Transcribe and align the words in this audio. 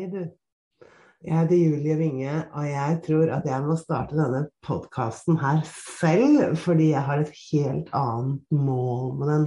Hei, 0.00 0.06
du. 0.08 0.22
Jeg 1.20 1.36
heter 1.36 1.58
Julie 1.58 1.94
Winge, 1.98 2.34
og 2.56 2.64
jeg 2.64 2.94
tror 3.04 3.30
at 3.34 3.44
jeg 3.44 3.60
må 3.66 3.74
starte 3.76 4.16
denne 4.16 4.38
podkasten 4.64 5.36
her 5.42 5.58
selv, 5.68 6.54
fordi 6.56 6.86
jeg 6.94 7.02
har 7.04 7.20
et 7.20 7.32
helt 7.50 7.90
annet 7.98 8.54
mål 8.68 9.10
med 9.18 9.28
den, 9.28 9.42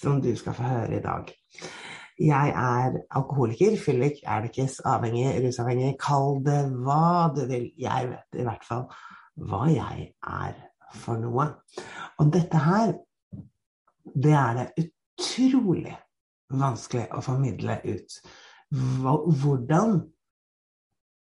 som 0.00 0.16
du 0.24 0.32
skal 0.34 0.56
få 0.58 0.66
høre 0.66 0.96
i 0.96 1.02
dag. 1.04 1.30
Jeg 2.18 2.50
er 2.64 2.96
alkoholiker, 3.20 3.76
fyllik, 3.84 4.18
elkis, 4.36 4.80
avhengig, 4.82 5.28
rusavhengig, 5.44 5.92
kall 6.02 6.40
det 6.48 6.58
hva 6.88 7.28
du 7.36 7.44
vil. 7.52 7.68
Jeg 7.78 8.08
vet 8.10 8.40
i 8.40 8.46
hvert 8.48 8.66
fall 8.66 8.88
hva 9.46 9.68
jeg 9.70 10.08
er 10.40 10.58
for 11.04 11.22
noe. 11.22 11.46
Og 12.18 12.34
dette 12.34 12.64
her, 12.66 12.96
det 14.26 14.34
er 14.40 14.58
det 14.58 14.88
utrolig 14.88 15.94
vanskelig 16.50 17.06
å 17.14 17.22
formidle 17.22 17.78
ut 17.86 18.18
hvordan 18.74 20.00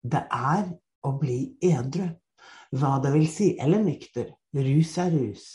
det 0.07 0.23
er 0.33 0.67
å 1.05 1.13
bli 1.19 1.39
edru. 1.63 2.07
Hva 2.77 2.97
det 3.03 3.13
vil 3.15 3.27
si. 3.31 3.53
Eller 3.61 3.83
nykter. 3.83 4.31
Rus 4.57 4.93
er 5.01 5.11
rus. 5.13 5.47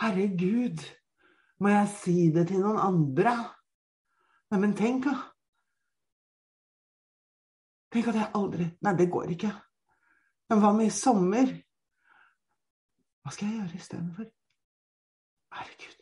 Herregud, 0.00 0.82
må 1.60 1.68
jeg 1.72 1.92
si 2.00 2.16
det 2.34 2.48
til 2.50 2.60
noen 2.64 2.80
andre? 2.82 3.36
Nei, 4.52 4.60
men 4.60 4.74
tenk, 4.76 5.06
da. 5.08 5.14
Tenk 7.94 8.10
at 8.10 8.18
jeg 8.18 8.32
aldri 8.34 8.66
Nei, 8.82 8.92
det 8.98 9.06
går 9.10 9.32
ikke. 9.36 9.52
Men 10.50 10.60
hva 10.60 10.72
med 10.76 10.90
i 10.90 10.94
sommer? 10.94 11.52
Hva 13.22 13.32
skal 13.32 13.48
jeg 13.48 13.60
gjøre 13.62 13.80
istedenfor? 13.80 14.28
Herregud. 15.54 16.00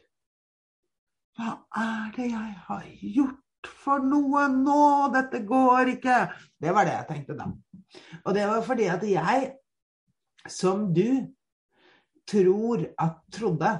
Hva 1.36 1.52
er 1.84 2.10
det 2.16 2.28
jeg 2.32 2.58
har 2.66 2.88
gjort? 3.14 3.51
For 3.68 4.02
noe 4.04 4.46
nå? 4.52 4.82
Dette 5.14 5.42
går 5.46 5.94
ikke. 5.96 6.18
Det 6.60 6.74
var 6.74 6.88
det 6.88 6.96
jeg 6.96 7.08
tenkte 7.10 7.38
da. 7.38 7.50
Og 8.24 8.34
det 8.36 8.48
var 8.48 8.66
fordi 8.66 8.88
at 8.92 9.06
jeg, 9.06 9.52
som 10.50 10.88
du, 10.94 11.22
tror 12.28 12.84
at 13.02 13.16
trodde 13.34 13.70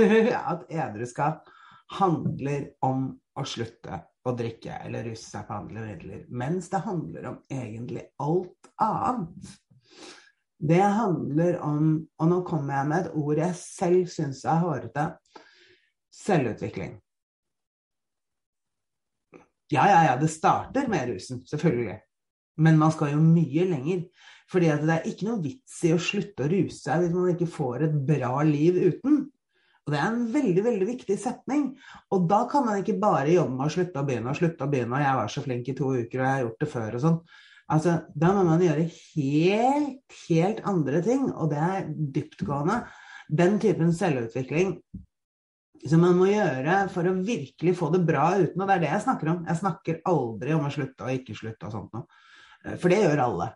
at 0.52 0.62
edruskap 0.72 1.50
handler 1.98 2.70
om 2.86 3.10
å 3.36 3.44
slutte 3.46 3.98
å 4.24 4.32
drikke 4.36 4.78
eller 4.84 5.10
russe 5.10 5.28
seg 5.32 5.46
på 5.48 5.56
andre 5.56 5.84
midler, 5.84 6.24
mens 6.28 6.68
det 6.72 6.82
handler 6.84 7.28
om 7.30 7.38
egentlig 7.52 8.06
alt 8.20 8.70
annet. 8.82 9.52
Det 10.60 10.80
handler 10.80 11.56
om, 11.64 11.92
og 12.20 12.28
nå 12.28 12.40
kommer 12.48 12.76
jeg 12.76 12.88
med 12.90 13.06
et 13.06 13.14
ord 13.16 13.38
jeg 13.40 13.56
selv 13.56 14.10
syns 14.12 14.42
er 14.44 14.60
hårete, 14.60 15.06
selvutvikling. 16.12 16.98
Ja, 19.70 19.86
ja, 19.86 19.98
ja, 20.08 20.14
det 20.18 20.30
starter 20.32 20.88
med 20.90 21.12
rusen, 21.12 21.44
selvfølgelig. 21.46 21.98
Men 22.60 22.78
man 22.78 22.92
skal 22.92 23.14
jo 23.14 23.20
mye 23.22 23.66
lenger. 23.70 24.06
Fordi 24.50 24.70
det 24.82 24.94
er 24.96 25.04
ikke 25.06 25.28
noe 25.28 25.42
vits 25.44 25.76
i 25.86 25.92
å 25.94 26.00
slutte 26.02 26.42
å 26.42 26.50
ruse 26.50 26.80
seg 26.80 27.04
hvis 27.04 27.12
man 27.14 27.28
ikke 27.30 27.46
får 27.50 27.84
et 27.86 28.00
bra 28.08 28.40
liv 28.46 28.80
uten. 28.80 29.20
Og 29.86 29.92
det 29.94 30.00
er 30.00 30.08
en 30.08 30.24
veldig 30.34 30.64
veldig 30.66 30.88
viktig 30.88 31.16
setning. 31.18 31.68
Og 32.14 32.26
da 32.30 32.40
kan 32.50 32.66
man 32.66 32.80
ikke 32.82 32.98
bare 33.00 33.30
jobbe 33.32 33.56
med 33.56 33.68
å 33.68 33.74
slutte 33.76 34.02
å 34.02 34.08
begynne 34.08 34.32
og 34.32 34.40
slutte 34.40 34.66
å 34.66 34.72
begynne, 34.72 34.98
og 34.98 35.04
jeg 35.06 35.20
var 35.20 35.30
så 35.30 35.44
flink 35.44 35.70
i 35.70 35.76
to 35.78 35.92
uker, 35.94 36.18
og 36.18 36.26
jeg 36.26 36.32
har 36.34 36.42
gjort 36.44 36.64
det 36.64 36.70
før 36.74 36.98
og 36.98 37.04
sånn. 37.04 37.20
Altså, 37.70 37.94
da 38.18 38.32
må 38.34 38.42
man 38.48 38.64
gjøre 38.64 38.88
helt, 38.90 40.18
helt 40.26 40.64
andre 40.66 41.02
ting, 41.06 41.28
og 41.30 41.52
det 41.52 41.62
er 41.62 41.86
dyptgående. 42.18 42.80
Den 43.40 43.60
typen 43.62 43.94
selvutvikling 43.94 44.74
som 45.88 46.02
man 46.04 46.18
må 46.18 46.28
gjøre 46.28 46.82
for 46.92 47.08
å 47.08 47.16
virkelig 47.24 47.74
få 47.78 47.90
det 47.94 48.02
bra 48.08 48.30
uten. 48.36 48.60
Og 48.60 48.66
det 48.66 48.76
er 48.76 48.84
det 48.84 48.92
jeg 48.92 49.06
snakker 49.06 49.32
om. 49.32 49.42
Jeg 49.48 49.62
snakker 49.62 50.00
aldri 50.10 50.54
om 50.56 50.66
å 50.66 50.72
slutte 50.74 51.06
og 51.06 51.16
ikke 51.16 51.36
slutte 51.38 51.68
og 51.68 51.76
sånt 51.76 51.96
noe. 51.96 52.24
Eh, 52.64 52.78
for 52.80 52.92
det 52.92 53.02
gjør 53.04 53.26
alle. 53.26 53.52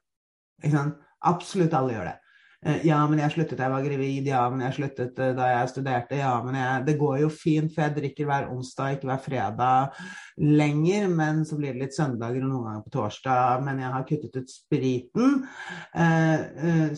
Absolutt 1.24 1.74
alle 1.76 1.96
gjør 1.96 2.08
det. 2.10 2.18
Eh, 2.64 2.86
ja, 2.88 3.02
men 3.10 3.20
jeg 3.20 3.34
sluttet 3.34 3.60
da 3.60 3.66
jeg 3.66 3.74
var 3.74 3.84
gravid. 3.84 4.30
Ja, 4.30 4.40
men 4.48 4.64
jeg 4.64 4.76
sluttet 4.78 5.20
eh, 5.20 5.34
da 5.36 5.50
jeg 5.50 5.70
studerte. 5.74 6.16
Ja, 6.16 6.32
men 6.46 6.56
jeg, 6.56 6.86
det 6.88 6.96
går 7.02 7.20
jo 7.26 7.30
fint, 7.32 7.74
for 7.74 7.84
jeg 7.84 7.96
drikker 7.98 8.30
hver 8.30 8.48
onsdag, 8.54 8.96
ikke 8.96 9.10
hver 9.10 9.22
fredag 9.26 10.02
lenger. 10.40 11.08
Men 11.12 11.44
så 11.44 11.60
blir 11.60 11.76
det 11.76 11.84
litt 11.84 11.98
søndager 11.98 12.40
og 12.40 12.54
noen 12.54 12.68
ganger 12.70 12.84
på 12.86 12.96
torsdag. 12.96 13.64
Men 13.68 13.84
jeg 13.84 13.94
har 13.98 14.08
kuttet 14.08 14.40
ut 14.40 14.58
spriten, 14.58 15.40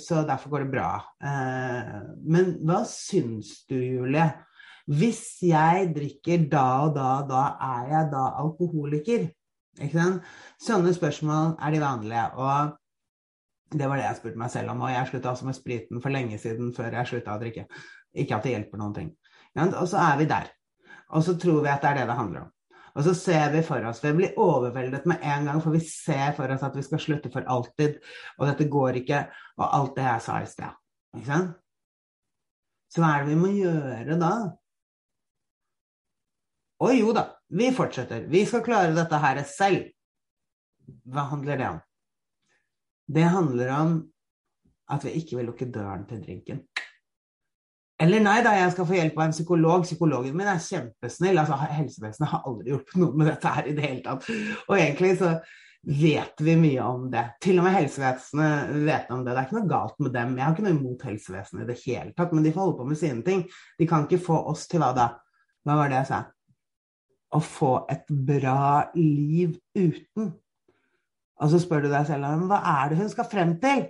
så 0.06 0.22
derfor 0.28 0.54
går 0.54 0.69
det 0.69 0.75
bra. 0.78 0.91
Men 2.22 2.54
hva 2.62 2.84
syns 2.86 3.65
du, 3.66 3.81
Julie? 3.81 4.31
Hvis 4.86 5.42
jeg 5.42 5.91
drikker 5.97 6.47
da 6.50 6.66
og 6.86 6.94
da 6.94 7.10
da, 7.26 7.42
er 7.58 7.88
jeg 7.91 8.10
da 8.12 8.24
alkoholiker? 8.42 9.28
Ikke 9.82 9.92
sant? 9.98 10.26
Sånne 10.62 10.92
spørsmål 10.94 11.56
er 11.58 11.74
de 11.74 11.80
vanlige. 11.82 12.26
Og 12.38 12.76
det 13.76 13.88
var 13.91 13.98
det 13.98 14.06
jeg 14.06 14.19
spurte 14.20 14.41
meg 14.41 14.52
selv 14.54 14.72
om. 14.72 14.84
Og 14.86 14.92
jeg 14.92 15.08
slutta 15.10 15.32
også 15.32 15.48
med 15.48 15.58
spriten 15.58 16.02
for 16.02 16.14
lenge 16.14 16.38
siden, 16.38 16.70
før 16.76 16.94
jeg 17.00 17.10
slutta 17.10 17.34
å 17.34 17.42
drikke. 17.42 17.66
Ikke 18.16 18.38
at 18.38 18.47
det 18.47 18.54
hjelper 18.54 18.80
noen 18.82 18.94
ting. 18.97 19.08
Og 19.66 19.88
så 19.91 19.98
er 20.04 20.20
vi 20.20 20.28
der. 20.30 20.52
Og 21.16 21.24
så 21.26 21.34
tror 21.41 21.64
vi 21.64 21.72
at 21.72 21.82
det 21.82 21.91
er 21.91 22.00
det 22.00 22.06
det 22.10 22.18
handler 22.20 22.47
om. 22.47 22.53
Og 22.97 23.04
så 23.04 23.12
ser 23.12 23.50
vi 23.53 23.60
for 23.60 23.84
oss 23.84 24.00
Vi 24.00 24.12
blir 24.16 24.38
overveldet 24.41 25.04
med 25.04 25.20
en 25.20 25.50
gang, 25.50 25.58
for 25.60 25.74
vi 25.74 25.82
ser 25.84 26.32
for 26.36 26.48
oss 26.48 26.64
at 26.64 26.76
vi 26.76 26.84
skal 26.86 27.03
slutte 27.03 27.32
for 27.32 27.44
alltid. 27.44 27.98
Og 28.38 28.47
dette 28.48 28.68
går 28.72 29.03
ikke. 29.03 29.26
Og 29.58 29.66
alt 29.66 29.98
det 29.98 30.06
jeg 30.06 30.24
sa 30.24 30.38
i 30.41 30.48
sted. 30.48 30.78
Ikke 31.18 31.28
sant? 31.28 31.58
Så 32.92 33.03
hva 33.03 33.16
er 33.16 33.27
det 33.27 33.34
vi 33.34 33.41
må 33.41 33.50
gjøre 33.50 34.16
da? 34.21 34.32
Å 36.83 36.93
jo 36.93 37.13
da, 37.17 37.28
vi 37.49 37.71
fortsetter. 37.73 38.27
Vi 38.28 38.45
skal 38.49 38.65
klare 38.67 38.97
dette 38.97 39.21
her 39.23 39.41
selv. 39.49 39.89
Hva 41.09 41.28
handler 41.33 41.61
det 41.61 41.69
om? 41.71 41.83
Det 43.17 43.28
handler 43.33 43.73
om 43.77 43.97
at 44.93 45.05
vi 45.07 45.15
ikke 45.19 45.39
vil 45.39 45.49
lukke 45.51 45.71
døren 45.73 46.05
til 46.09 46.21
drinken. 46.23 46.61
Eller 48.03 48.21
nei 48.21 48.43
da, 48.45 48.53
jeg 48.53 48.75
skal 48.75 48.87
få 48.89 48.97
hjelp 48.99 49.15
av 49.17 49.25
en 49.25 49.34
psykolog. 49.34 49.84
Psykologen 49.87 50.37
min 50.37 50.49
er 50.53 50.61
kjempesnill. 50.61 51.39
altså 51.41 51.57
Helsevesenet 51.57 52.28
har 52.28 52.49
aldri 52.49 52.75
hjulpet 52.75 52.99
noe 53.01 53.17
med 53.17 53.31
dette 53.31 53.53
her 53.55 53.71
i 53.71 53.77
det 53.77 53.87
hele 53.87 54.03
tatt. 54.05 54.28
Og 54.69 54.77
egentlig 54.77 55.15
så 55.23 55.33
vet 55.87 56.43
vi 56.45 56.59
mye 56.61 56.84
om 56.84 57.09
det. 57.11 57.25
Til 57.41 57.63
og 57.63 57.65
med 57.65 57.77
helsevesenet 57.78 58.77
vet 58.84 59.11
om 59.15 59.25
det. 59.25 59.33
Det 59.33 59.41
er 59.41 59.49
ikke 59.49 59.59
noe 59.61 59.71
galt 59.71 60.01
med 60.03 60.13
dem. 60.13 60.37
Jeg 60.37 60.45
har 60.45 60.57
ikke 60.57 60.67
noe 60.67 60.77
imot 60.77 61.09
helsevesenet 61.09 61.65
i 61.65 61.69
det 61.71 61.78
hele 61.87 62.13
tatt, 62.19 62.37
men 62.37 62.45
de 62.45 62.53
får 62.53 62.67
holde 62.67 62.78
på 62.83 62.89
med 62.91 63.01
sine 63.01 63.25
ting. 63.27 63.47
De 63.81 63.89
kan 63.89 64.05
ikke 64.05 64.25
få 64.28 64.43
oss 64.53 64.67
til 64.69 64.84
hva 64.84 64.93
da? 64.97 65.13
Hva 65.65 65.81
var 65.81 65.91
det 65.91 66.03
jeg 66.03 66.11
sa? 66.13 66.25
Å 67.34 67.41
få 67.43 67.73
et 67.91 68.07
bra 68.09 68.87
liv 68.95 69.57
uten. 69.77 70.33
Og 71.37 71.53
så 71.53 71.61
spør 71.61 71.84
du 71.84 71.91
deg 71.93 72.07
selv 72.09 72.47
hva 72.49 72.61
er 72.78 72.93
det 72.93 73.01
hun 73.01 73.13
skal 73.13 73.28
frem 73.28 73.57
til? 73.63 73.87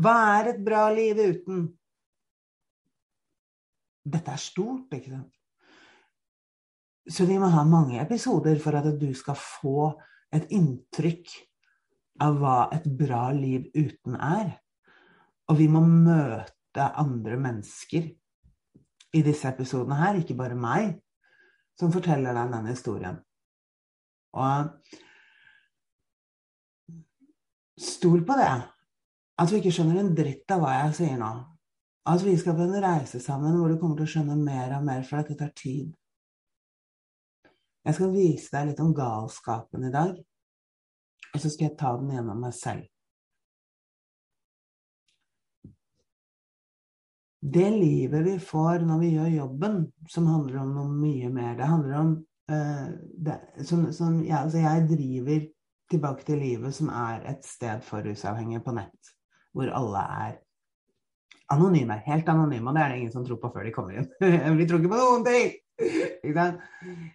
Hva 0.00 0.14
er 0.40 0.50
et 0.54 0.60
bra 0.64 0.88
liv 0.90 1.20
uten? 1.20 1.68
Dette 4.04 4.34
er 4.34 4.42
stort, 4.42 4.90
ikke 4.92 5.12
sant? 5.12 5.30
Så 7.04 7.26
vi 7.28 7.36
må 7.38 7.50
ha 7.52 7.62
mange 7.68 8.00
episoder 8.00 8.58
for 8.60 8.76
at 8.78 8.88
du 8.98 9.10
skal 9.16 9.36
få 9.38 9.92
et 10.34 10.48
inntrykk 10.56 11.30
av 12.24 12.38
hva 12.40 12.58
et 12.74 12.86
bra 12.98 13.28
liv 13.36 13.68
uten 13.76 14.16
er. 14.16 14.54
Og 15.52 15.60
vi 15.60 15.68
må 15.70 15.82
møte 15.84 16.88
andre 17.00 17.36
mennesker 17.38 18.08
i 19.14 19.22
disse 19.22 19.48
episodene 19.48 19.98
her, 20.00 20.18
ikke 20.18 20.36
bare 20.38 20.58
meg, 20.58 20.94
som 21.78 21.92
forteller 21.94 22.34
deg 22.36 22.52
denne 22.52 22.74
historien. 22.74 23.18
Og 24.34 24.70
stol 27.80 28.24
på 28.26 28.38
det. 28.38 28.52
At 29.38 29.50
du 29.50 29.58
ikke 29.58 29.72
skjønner 29.74 29.98
en 30.00 30.14
dritt 30.14 30.50
av 30.54 30.62
hva 30.62 30.76
jeg 30.76 30.96
sier 31.00 31.18
nå. 31.18 31.32
At 32.10 32.22
vi 32.22 32.34
skal 32.38 32.56
på 32.58 32.66
en 32.66 32.82
reise 32.84 33.18
sammen 33.22 33.56
hvor 33.58 33.72
du 33.72 33.78
kommer 33.80 33.98
til 33.98 34.06
å 34.06 34.12
skjønne 34.14 34.36
mer 34.38 34.76
og 34.76 34.84
mer, 34.86 35.02
for 35.08 35.22
at 35.22 35.30
det 35.30 35.38
tar 35.40 35.54
tid. 35.56 35.94
Jeg 37.84 37.96
skal 37.98 38.14
vise 38.14 38.52
deg 38.52 38.70
litt 38.70 38.80
om 38.80 38.94
galskapen 38.96 39.88
i 39.88 39.92
dag, 39.92 40.14
og 41.34 41.40
så 41.40 41.50
skal 41.50 41.68
jeg 41.68 41.78
ta 41.80 41.94
den 42.00 42.14
gjennom 42.14 42.44
meg 42.44 42.54
selv. 42.56 42.86
Det 47.44 47.66
livet 47.70 48.24
vi 48.24 48.38
får 48.40 48.86
når 48.88 49.00
vi 49.02 49.10
gjør 49.18 49.32
jobben, 49.34 49.82
som 50.08 50.28
handler 50.30 50.62
om 50.62 50.70
noe 50.72 50.92
mye 50.96 51.28
mer 51.32 51.58
Det 51.58 51.66
handler 51.68 51.98
om 51.98 52.14
uh, 52.50 52.86
det, 53.26 53.36
som, 53.68 53.82
som, 53.92 54.16
ja, 54.24 54.40
altså 54.46 54.62
Jeg 54.62 54.86
driver 54.88 55.42
tilbake 55.92 56.24
til 56.24 56.40
livet, 56.40 56.72
som 56.74 56.88
er 56.88 57.26
et 57.34 57.44
sted 57.44 57.82
for 57.84 58.06
rusavhengige 58.06 58.62
på 58.64 58.72
nett, 58.72 59.10
hvor 59.52 59.68
alle 59.68 60.04
er 60.24 60.38
anonyme. 61.52 61.98
Helt 62.06 62.28
anonyme, 62.32 62.70
og 62.70 62.78
det 62.78 62.82
er 62.82 62.88
det 62.94 63.02
ingen 63.02 63.12
som 63.12 63.26
tror 63.26 63.42
på 63.42 63.50
før 63.52 63.68
de 63.68 63.74
kommer 63.74 64.00
inn. 64.00 64.08
vi 64.58 64.66
tror 64.66 64.80
ikke 64.80 64.94
på 64.94 65.02
noen 65.02 65.26
ting! 65.28 65.52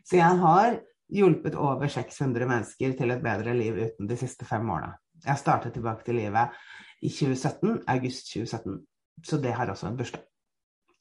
Så 0.05 0.19
jeg 0.19 0.39
har 0.43 0.77
hjulpet 1.09 1.57
over 1.57 1.89
600 1.89 2.45
mennesker 2.45 2.93
til 2.99 3.15
et 3.15 3.25
bedre 3.25 3.55
liv 3.57 3.81
uten 3.81 4.09
de 4.09 4.19
siste 4.19 4.45
fem 4.45 4.69
årene. 4.69 4.93
Jeg 5.25 5.41
startet 5.41 5.73
tilbake 5.75 6.05
til 6.05 6.19
livet 6.21 6.53
i 7.01 7.09
2017, 7.09 7.81
august 7.89 8.29
2017. 8.35 8.77
Så 9.25 9.39
det 9.41 9.55
har 9.55 9.69
også 9.71 9.89
en 9.89 9.97
bursdag. 9.97 10.23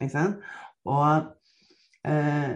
Ikke 0.00 0.14
sant? 0.14 0.42
Og, 0.88 1.28
eh, 2.06 2.54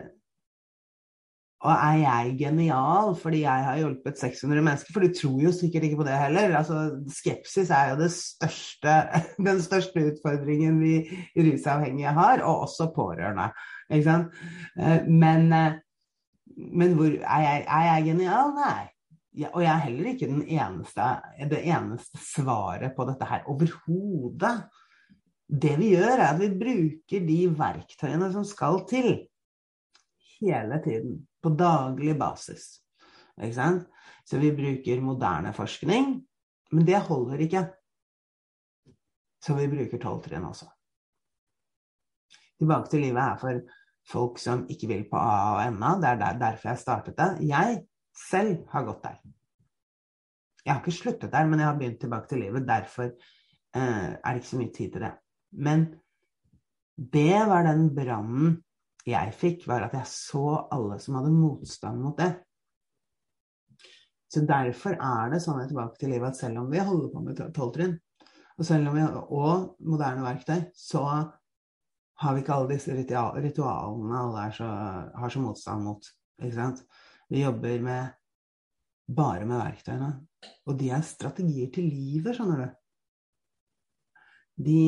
og 1.63 1.73
er 1.73 1.99
jeg 2.01 2.37
genial 2.41 3.13
fordi 3.19 3.45
jeg 3.45 3.67
har 3.67 3.79
hjulpet 3.79 4.19
600 4.19 4.65
mennesker? 4.67 4.95
For 4.95 5.05
du 5.05 5.15
tror 5.15 5.39
jo 5.45 5.53
sikkert 5.55 5.87
ikke 5.87 6.01
på 6.01 6.07
det 6.09 6.19
heller. 6.19 6.57
Altså, 6.59 6.79
skepsis 7.11 7.71
er 7.71 7.93
jo 7.93 8.09
største, 8.15 8.97
den 9.49 9.63
største 9.63 10.07
utfordringen 10.11 10.81
vi 10.83 10.97
rusavhengige 11.37 12.15
har, 12.19 12.43
og 12.43 12.67
også 12.67 12.91
pårørende. 12.95 13.51
Ikke 13.91 14.09
sant? 14.09 14.43
Eh, 14.79 15.07
men, 15.07 15.53
eh, 15.53 15.79
men 16.73 16.97
hvor, 16.99 17.11
er, 17.11 17.47
jeg, 17.47 17.67
er 17.69 17.87
jeg 17.93 18.11
genial? 18.13 18.57
Nei. 18.59 18.89
Ja, 19.33 19.49
og 19.55 19.63
jeg 19.65 19.73
er 19.73 19.85
heller 19.87 20.09
ikke 20.11 20.27
eneste, 20.29 21.05
det 21.49 21.63
eneste 21.65 22.19
svaret 22.21 22.93
på 22.97 23.07
dette 23.09 23.25
her 23.25 23.47
overhodet. 23.49 24.57
Det 25.53 25.75
vi 25.77 25.91
gjør, 25.93 26.15
er 26.17 26.31
at 26.31 26.41
vi 26.41 26.49
bruker 26.57 27.27
de 27.29 27.39
verktøyene 27.59 28.31
som 28.33 28.45
skal 28.49 28.83
til, 28.89 29.11
hele 30.41 30.79
tiden. 30.85 31.21
På 31.43 31.51
daglig 31.59 32.15
basis. 32.19 32.81
Ikke 33.37 33.57
sant? 33.57 33.87
Så 34.25 34.39
vi 34.39 34.53
bruker 34.55 35.03
moderne 35.03 35.53
forskning, 35.53 36.13
men 36.73 36.87
det 36.87 37.01
holder 37.09 37.43
ikke. 37.43 37.65
Så 39.43 39.57
vi 39.59 39.67
bruker 39.69 39.99
tolvtrinn 39.99 40.47
også. 40.47 40.69
Tilbake 42.63 42.93
til 42.93 43.03
livet 43.03 43.23
er 43.25 43.41
for 43.41 43.63
folk 44.07 44.39
som 44.39 44.63
ikke 44.71 44.89
vil 44.91 45.03
på 45.11 45.19
AA 45.19 45.49
og 45.57 45.79
NA. 45.81 45.95
Det 45.99 46.11
er 46.13 46.39
derfor 46.39 46.71
jeg 46.71 46.79
startet 46.79 47.19
det. 47.19 47.31
Jeg 47.51 47.81
selv 48.29 48.63
har 48.71 48.87
gått 48.87 49.03
der. 49.03 49.19
Jeg 50.63 50.75
har 50.75 50.81
ikke 50.81 50.95
sluttet 50.95 51.33
der, 51.33 51.49
men 51.51 51.59
jeg 51.59 51.69
har 51.69 51.79
begynt 51.79 52.01
tilbake 52.01 52.31
til 52.31 52.45
livet. 52.45 52.69
Derfor 52.69 53.09
eh, 53.11 54.13
er 54.15 54.29
det 54.31 54.43
ikke 54.43 54.53
så 54.53 54.63
mye 54.63 54.75
tid 54.77 54.95
til 54.95 55.07
det. 55.09 55.13
Men 55.53 55.89
det 56.97 57.43
var 57.49 57.67
den 57.67 57.89
brannen 57.95 58.57
jeg 59.09 59.35
fikk, 59.35 59.67
var 59.67 59.89
at 59.89 59.97
jeg 59.97 60.09
så 60.11 60.47
alle 60.73 60.99
som 61.03 61.19
hadde 61.19 61.35
motstand 61.35 62.03
mot 62.03 62.19
det. 62.19 62.31
Så 64.33 64.45
derfor 64.49 64.97
er 64.97 65.33
det 65.33 65.43
sånn 65.45 65.61
tilbake 65.69 65.99
til 66.01 66.15
livet 66.15 66.33
at 66.33 66.39
selv 66.39 66.63
om 66.63 66.71
vi 66.73 66.81
holder 66.81 67.11
på 67.13 67.23
med 67.25 67.41
tolvtrinn, 67.57 67.99
og 68.57 68.67
selv 68.69 68.89
om 68.89 68.97
vi 68.97 69.05
og 69.05 69.73
moderne 69.85 70.25
verktøy, 70.25 70.69
så 70.77 71.03
har 72.23 72.35
vi 72.35 72.43
ikke 72.45 72.55
alle 72.55 72.77
disse 72.77 72.95
ritualene 72.95 74.21
alle 74.21 74.47
så, 74.55 74.69
har 75.19 75.33
så 75.33 75.43
motstand 75.43 75.85
mot. 75.85 76.07
Ikke 76.41 76.55
sant? 76.55 76.85
Vi 77.33 77.43
jobber 77.43 77.83
med, 77.83 78.15
bare 79.11 79.49
med 79.49 79.59
verktøyene. 79.59 80.13
Og 80.69 80.79
de 80.79 80.93
er 80.95 81.05
strategier 81.07 81.73
til 81.75 81.89
livet, 81.91 82.37
skjønner 82.37 82.63
du. 82.63 82.79
De 84.63 84.79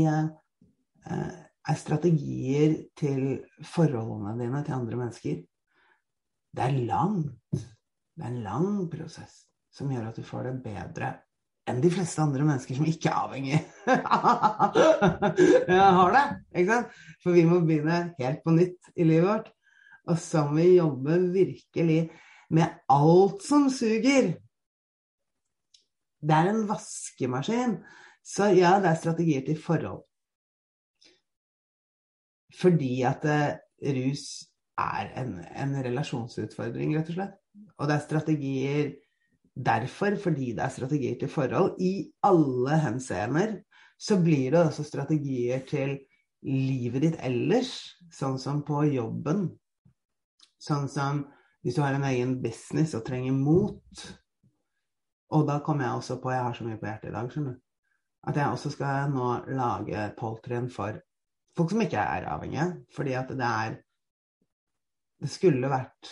er 1.04 1.76
strategier 1.80 2.76
til 2.98 3.38
forholdene 3.66 4.36
dine 4.40 4.62
til 4.64 4.76
andre 4.76 5.00
mennesker. 5.00 5.36
Det 6.54 6.64
er 6.64 6.80
langt. 6.86 7.34
Det 8.14 8.22
er 8.22 8.30
en 8.30 8.44
lang 8.44 8.88
prosess 8.92 9.44
som 9.74 9.90
gjør 9.90 10.12
at 10.12 10.18
du 10.18 10.24
får 10.26 10.42
det 10.48 10.58
bedre 10.64 11.08
enn 11.64 11.80
de 11.80 11.90
fleste 11.92 12.20
andre 12.20 12.44
mennesker 12.44 12.76
som 12.76 12.88
ikke 12.88 13.08
er 13.08 13.20
avhengig 13.24 13.58
har 15.96 16.14
det. 16.14 16.24
Ikke 16.60 16.70
sant? 16.70 16.88
For 17.24 17.36
vi 17.36 17.44
må 17.48 17.60
begynne 17.64 17.98
helt 18.18 18.40
på 18.44 18.50
nytt 18.54 18.80
i 18.94 19.06
livet 19.08 19.28
vårt. 19.28 19.48
Og 20.12 20.16
så 20.20 20.44
må 20.44 20.60
vi 20.60 20.76
jobbe 20.76 21.18
virkelig 21.32 22.00
med 22.54 22.66
alt 22.92 23.46
som 23.46 23.70
suger. 23.72 24.34
Det 26.24 26.36
er 26.36 26.52
en 26.52 26.66
vaskemaskin. 26.68 27.78
Så 28.24 28.52
ja, 28.56 28.76
det 28.80 28.92
er 28.92 29.00
strategier 29.00 29.42
til 29.48 29.58
forhold. 29.60 30.04
Fordi 32.60 32.92
at 33.06 33.24
uh, 33.26 33.54
rus 33.94 34.26
er 34.80 35.10
en, 35.20 35.38
en 35.54 35.74
relasjonsutfordring, 35.86 36.96
rett 36.96 37.10
og 37.12 37.18
slett. 37.18 37.40
Og 37.78 37.88
det 37.88 37.96
er 37.96 38.06
strategier 38.08 38.92
Derfor, 39.54 40.16
fordi 40.18 40.48
det 40.50 40.64
er 40.64 40.68
strategier 40.74 41.18
til 41.18 41.28
forhold, 41.30 41.76
i 41.78 42.10
alle 42.26 42.78
henseender 42.82 43.52
så 43.98 44.16
blir 44.18 44.50
det 44.50 44.64
også 44.66 44.82
strategier 44.82 45.60
til 45.68 45.92
livet 46.42 47.04
ditt 47.04 47.20
ellers, 47.22 47.70
sånn 48.10 48.34
som 48.42 48.64
på 48.66 48.82
jobben. 48.90 49.46
Sånn 50.58 50.88
som 50.90 51.22
hvis 51.62 51.78
du 51.78 51.84
har 51.84 51.94
en 51.96 52.04
egen 52.10 52.34
business 52.42 52.96
og 52.98 53.06
trenger 53.06 53.32
mot. 53.32 54.02
Og 55.32 55.46
da 55.48 55.60
kommer 55.64 55.86
jeg 55.86 56.00
også 56.00 56.18
på, 56.20 56.32
jeg 56.34 56.44
har 56.44 56.58
så 56.58 56.66
mye 56.66 56.80
på 56.80 56.90
hjertet 56.90 57.12
i 57.12 57.14
dag, 57.14 57.30
skjønner 57.32 57.54
du, 57.54 57.62
at 58.28 58.40
jeg 58.40 58.56
også 58.56 58.72
skal 58.74 59.14
nå 59.14 59.30
lage 59.56 60.02
poltrien 60.18 60.66
for 60.72 60.98
folk 61.56 61.72
som 61.72 61.82
ikke 61.84 62.02
er 62.02 62.28
avhengige. 62.34 62.68
Fordi 62.94 63.16
at 63.18 63.32
det 63.32 63.50
er 63.50 63.80
Det 65.22 65.30
skulle 65.30 65.70
vært 65.70 66.08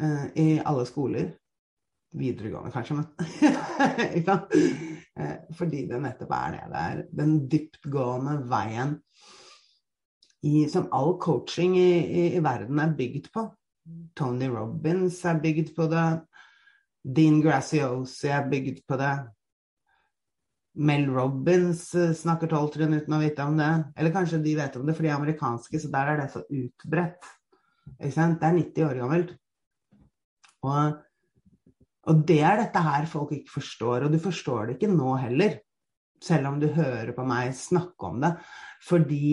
uh, 0.00 0.26
i 0.34 0.56
alle 0.58 0.86
skoler 0.88 1.28
videregående, 2.16 2.72
kanskje, 2.72 2.96
men 2.96 3.04
eh, 5.20 5.36
Fordi 5.56 5.82
det 5.90 6.00
nettopp 6.00 6.32
er 6.32 6.54
det. 6.54 6.62
Det 6.72 6.82
er 6.82 7.02
den 7.20 7.34
dyptgående 7.52 8.38
veien 8.50 8.96
i, 10.46 10.66
som 10.72 10.88
all 10.94 11.16
coaching 11.22 11.76
i, 11.78 11.90
i, 12.06 12.26
i, 12.36 12.42
verden 12.44 12.80
er 12.82 12.96
bygd 12.96 13.30
på. 13.34 13.46
Tony 14.16 14.48
Robins 14.50 15.20
er 15.28 15.40
bygd 15.42 15.74
på 15.76 15.88
det. 15.92 16.06
Dean 17.16 17.40
Graciosi 17.42 18.30
er 18.32 18.48
bygd 18.50 18.82
på 18.88 18.98
det. 19.00 19.14
Mel 20.76 21.06
Robins 21.08 21.88
eh, 21.96 22.12
snakker 22.16 22.50
tolvtrinn 22.50 22.98
uten 22.98 23.16
å 23.16 23.22
vite 23.22 23.46
om 23.48 23.56
det. 23.58 23.72
Eller 23.96 24.14
kanskje 24.14 24.42
de 24.44 24.54
vet 24.58 24.76
om 24.76 24.86
det, 24.86 24.94
for 24.96 25.06
de 25.06 25.10
er 25.12 25.16
amerikanske, 25.16 25.80
så 25.80 25.90
der 25.92 26.12
er 26.12 26.22
det 26.22 26.30
så 26.34 26.44
utbredt. 26.44 27.32
Det 27.96 28.12
er 28.12 28.56
90 28.60 28.86
år 28.86 29.00
gammelt. 29.00 29.34
Og 30.66 30.96
og 32.06 32.22
det 32.26 32.38
er 32.46 32.60
dette 32.60 32.82
her 32.86 33.06
folk 33.10 33.32
ikke 33.34 33.56
forstår, 33.56 34.06
og 34.06 34.12
du 34.14 34.20
forstår 34.22 34.68
det 34.68 34.76
ikke 34.76 34.92
nå 34.92 35.16
heller. 35.18 35.58
Selv 36.22 36.52
om 36.52 36.60
du 36.62 36.68
hører 36.72 37.10
på 37.16 37.24
meg 37.28 37.50
snakke 37.56 38.08
om 38.08 38.20
det. 38.22 38.30
Fordi 38.86 39.30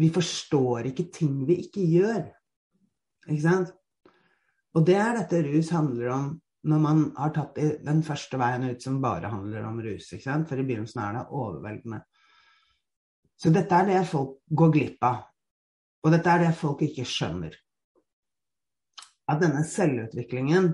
vi 0.00 0.08
forstår 0.10 0.88
ikke 0.90 1.10
ting 1.14 1.42
vi 1.46 1.60
ikke 1.66 1.84
gjør. 1.84 2.22
Ikke 3.28 3.44
sant? 3.44 3.74
Og 4.72 4.86
det 4.88 4.96
er 4.96 5.18
dette 5.18 5.42
rus 5.44 5.68
handler 5.74 6.14
om 6.14 6.30
når 6.68 6.82
man 6.82 7.02
har 7.16 7.32
tatt 7.34 7.58
den 7.82 8.02
første 8.06 8.38
veien 8.38 8.68
ut 8.68 8.84
som 8.84 9.00
bare 9.02 9.30
handler 9.32 9.66
om 9.66 9.80
rus. 9.82 10.12
Ikke 10.12 10.28
sant? 10.28 10.48
For 10.50 10.60
i 10.60 10.66
begynnelsen 10.66 11.02
er 11.02 11.18
det 11.18 11.24
overveldende. 11.30 12.02
Så 13.42 13.50
dette 13.50 13.74
er 13.74 13.88
det 13.88 14.04
folk 14.06 14.38
går 14.54 14.70
glipp 14.76 15.06
av. 15.06 15.24
Og 16.02 16.14
dette 16.14 16.30
er 16.30 16.44
det 16.44 16.54
folk 16.58 16.84
ikke 16.86 17.06
skjønner. 17.08 17.56
At 19.30 19.42
denne 19.42 19.64
selvutviklingen 19.66 20.72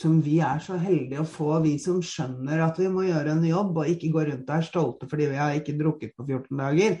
som 0.00 0.18
vi 0.24 0.38
er 0.44 0.60
så 0.60 0.76
heldige 0.80 1.22
å 1.22 1.28
få, 1.28 1.54
vi 1.64 1.76
som 1.80 2.02
skjønner 2.04 2.60
at 2.66 2.80
vi 2.80 2.88
må 2.92 3.06
gjøre 3.06 3.32
en 3.32 3.44
jobb 3.46 3.78
og 3.80 3.92
ikke 3.92 4.10
gå 4.12 4.24
rundt 4.28 4.50
og 4.50 4.56
er 4.58 4.66
stolte 4.66 5.08
fordi 5.08 5.30
vi 5.30 5.38
har 5.40 5.56
ikke 5.56 5.76
drukket 5.78 6.12
på 6.16 6.26
14 6.26 6.60
dager. 6.60 6.98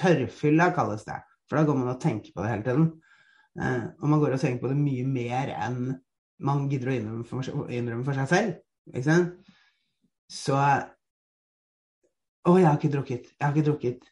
Tørrfylla 0.00 0.70
kalles 0.76 1.04
det. 1.08 1.18
For 1.50 1.58
da 1.58 1.66
går 1.68 1.80
man 1.80 1.92
og 1.92 2.00
tenker 2.00 2.32
på 2.32 2.44
det 2.44 2.52
hele 2.52 2.66
tiden. 2.68 2.86
Eh, 3.60 3.84
og 4.00 4.06
man 4.08 4.22
går 4.22 4.36
og 4.36 4.42
tenker 4.42 4.62
på 4.62 4.72
det 4.72 4.78
mye 4.80 5.04
mer 5.08 5.52
enn 5.56 5.80
man 6.46 6.68
gidder 6.70 6.92
å 6.92 6.96
innrømme 6.96 7.26
for, 7.28 7.66
innrømme 7.72 8.06
for 8.06 8.16
seg 8.16 8.30
selv. 8.30 8.56
Ikke 8.90 9.06
sant? 9.06 9.52
Så 10.30 10.56
Å, 12.48 12.54
jeg 12.56 12.64
har 12.64 12.78
ikke 12.78 12.88
drukket. 12.94 13.26
Jeg 13.34 13.44
har 13.44 13.52
ikke 13.52 13.66
drukket 13.66 14.06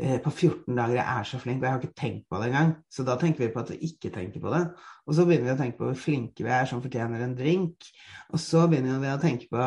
eh, 0.00 0.16
på 0.24 0.30
14 0.30 0.72
dager. 0.72 0.94
Jeg 0.96 1.04
er 1.04 1.26
så 1.28 1.40
flink, 1.42 1.58
og 1.58 1.66
jeg 1.66 1.74
har 1.74 1.82
ikke 1.82 1.98
tenkt 2.00 2.22
på 2.32 2.38
det 2.40 2.46
engang. 2.48 2.70
Så 2.88 3.04
da 3.04 3.18
tenker 3.20 3.44
vi 3.44 3.50
på 3.52 3.60
at 3.60 3.72
vi 3.74 3.90
ikke 3.90 4.12
tenker 4.14 4.40
på 4.40 4.52
det. 4.54 4.62
Og 5.04 5.18
så 5.18 5.26
begynner 5.28 5.50
vi 5.50 5.52
å 5.52 5.58
tenke 5.58 5.76
på 5.76 5.90
hvor 5.90 5.98
flinke 6.00 6.46
vi 6.46 6.54
er 6.56 6.70
som 6.70 6.80
fortjener 6.80 7.26
en 7.26 7.36
drink. 7.36 7.90
Og 8.32 8.40
så 8.40 8.64
begynner 8.72 9.02
vi 9.02 9.10
å 9.12 9.20
tenke 9.20 9.50
på, 9.52 9.66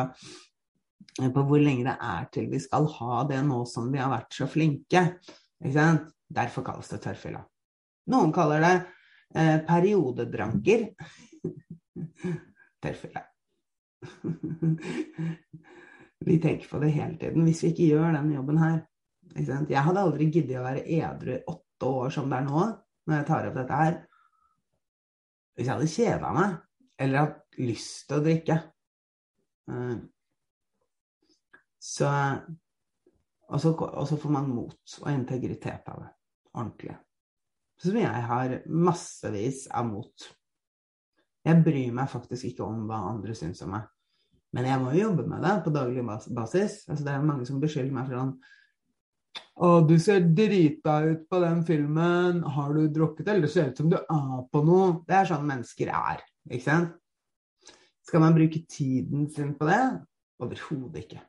eh, 1.22 1.30
på 1.30 1.46
hvor 1.46 1.62
lenge 1.62 1.86
det 1.86 1.94
er 2.10 2.26
til 2.34 2.50
vi 2.50 2.62
skal 2.64 2.90
ha 2.96 3.22
det 3.30 3.38
nå 3.46 3.62
som 3.70 3.86
vi 3.94 4.02
har 4.02 4.10
vært 4.16 4.34
så 4.40 4.50
flinke. 4.50 5.04
Derfor 5.62 6.66
kalles 6.66 6.90
det 6.90 7.00
tørrfylla. 7.06 7.44
Noen 8.10 8.34
kaller 8.34 8.66
det 8.66 8.74
eh, 9.38 9.58
periodedranker. 9.68 10.88
tørrfylla. 12.82 13.22
vi 16.28 16.36
tenker 16.42 16.68
på 16.70 16.80
det 16.82 16.92
hele 16.94 17.16
tiden. 17.18 17.46
Hvis 17.46 17.62
vi 17.64 17.72
ikke 17.72 17.88
gjør 17.92 18.14
den 18.18 18.34
jobben 18.36 18.60
her 18.62 18.78
Jeg 19.38 19.82
hadde 19.84 20.00
aldri 20.00 20.30
giddet 20.32 20.56
å 20.56 20.64
være 20.64 20.86
edru 20.88 21.34
åtte 21.52 21.88
år 21.88 22.14
som 22.14 22.30
det 22.30 22.38
er 22.38 22.46
nå, 22.46 22.62
når 23.06 23.18
jeg 23.18 23.26
tar 23.28 23.48
opp 23.48 23.58
dette 23.58 23.80
her, 23.80 23.98
hvis 25.54 25.66
jeg 25.66 25.74
hadde 25.74 25.90
kjeda 25.92 26.30
meg 26.32 26.56
eller 26.98 27.26
hatt 27.26 27.60
lyst 27.60 28.08
til 28.08 28.16
å 28.16 28.24
drikke. 28.24 28.56
Så 31.78 32.08
og 33.48 33.60
så, 33.62 33.72
og 33.72 34.08
så 34.08 34.16
får 34.20 34.32
man 34.32 34.50
mot 34.52 34.96
og 35.00 35.12
integritet 35.12 35.86
av 35.88 36.02
det. 36.02 36.10
Ordentlig. 36.52 36.96
Som 37.80 37.96
jeg 37.96 38.24
har 38.30 38.54
massevis 38.66 39.66
av 39.72 39.86
mot. 39.88 40.26
Jeg 41.48 41.64
bryr 41.64 41.94
meg 41.96 42.10
faktisk 42.12 42.50
ikke 42.50 42.66
om 42.66 42.84
hva 42.88 42.98
andre 43.08 43.34
syns 43.36 43.62
om 43.64 43.72
meg. 43.72 43.86
Men 44.56 44.68
jeg 44.68 44.80
må 44.80 44.92
jo 44.94 45.02
jobbe 45.06 45.24
med 45.28 45.44
det 45.44 45.56
på 45.64 45.72
daglig 45.72 46.04
basis. 46.04 46.82
Altså, 46.88 47.02
det 47.04 47.12
er 47.12 47.24
mange 47.24 47.48
som 47.48 47.60
beskylder 47.60 47.94
meg 47.94 48.08
for 48.08 48.20
sånn 48.20 48.36
Å, 49.58 49.68
du 49.84 49.96
ser 50.00 50.22
drita 50.38 51.00
ut 51.04 51.24
på 51.28 51.40
den 51.42 51.64
filmen. 51.66 52.42
Har 52.56 52.72
du 52.76 52.86
drukket? 52.94 53.26
Eller 53.26 53.46
det 53.46 53.52
ser 53.52 53.72
ut 53.72 53.80
som 53.80 53.90
du 53.90 53.96
er 53.98 54.44
på 54.52 54.62
noe. 54.64 55.00
Det 55.08 55.16
er 55.18 55.28
sånn 55.30 55.48
mennesker 55.48 55.90
er. 55.92 56.22
Ikke 56.48 56.64
sant? 56.64 56.94
Skal 58.08 58.22
man 58.24 58.36
bruke 58.36 58.62
tiden 58.70 59.26
sin 59.32 59.50
på 59.58 59.68
det? 59.68 59.82
Overhodet 60.40 61.02
ikke. 61.02 61.20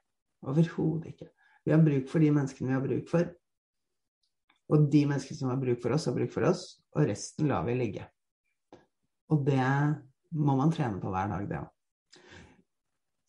Overhodet 0.47 1.15
ikke. 1.15 1.27
Vi 1.65 1.73
har 1.73 1.81
bruk 1.83 2.05
for 2.11 2.23
de 2.23 2.29
menneskene 2.35 2.69
vi 2.69 2.77
har 2.77 2.85
bruk 2.85 3.09
for. 3.09 3.31
Og 4.69 4.85
de 4.93 5.01
menneskene 5.09 5.41
som 5.41 5.49
har 5.51 5.59
bruk 5.59 5.81
for 5.83 5.95
oss, 5.97 6.05
har 6.07 6.15
bruk 6.15 6.31
for 6.31 6.47
oss. 6.47 6.63
Og 6.95 7.09
resten 7.09 7.49
lar 7.49 7.65
vi 7.67 7.75
ligge. 7.81 8.05
Og 9.33 9.43
det 9.45 9.59
må 10.38 10.55
man 10.57 10.71
trene 10.74 11.01
på 11.01 11.12
hver 11.13 11.29
dag, 11.31 11.45
det 11.50 11.59
òg. 11.59 11.69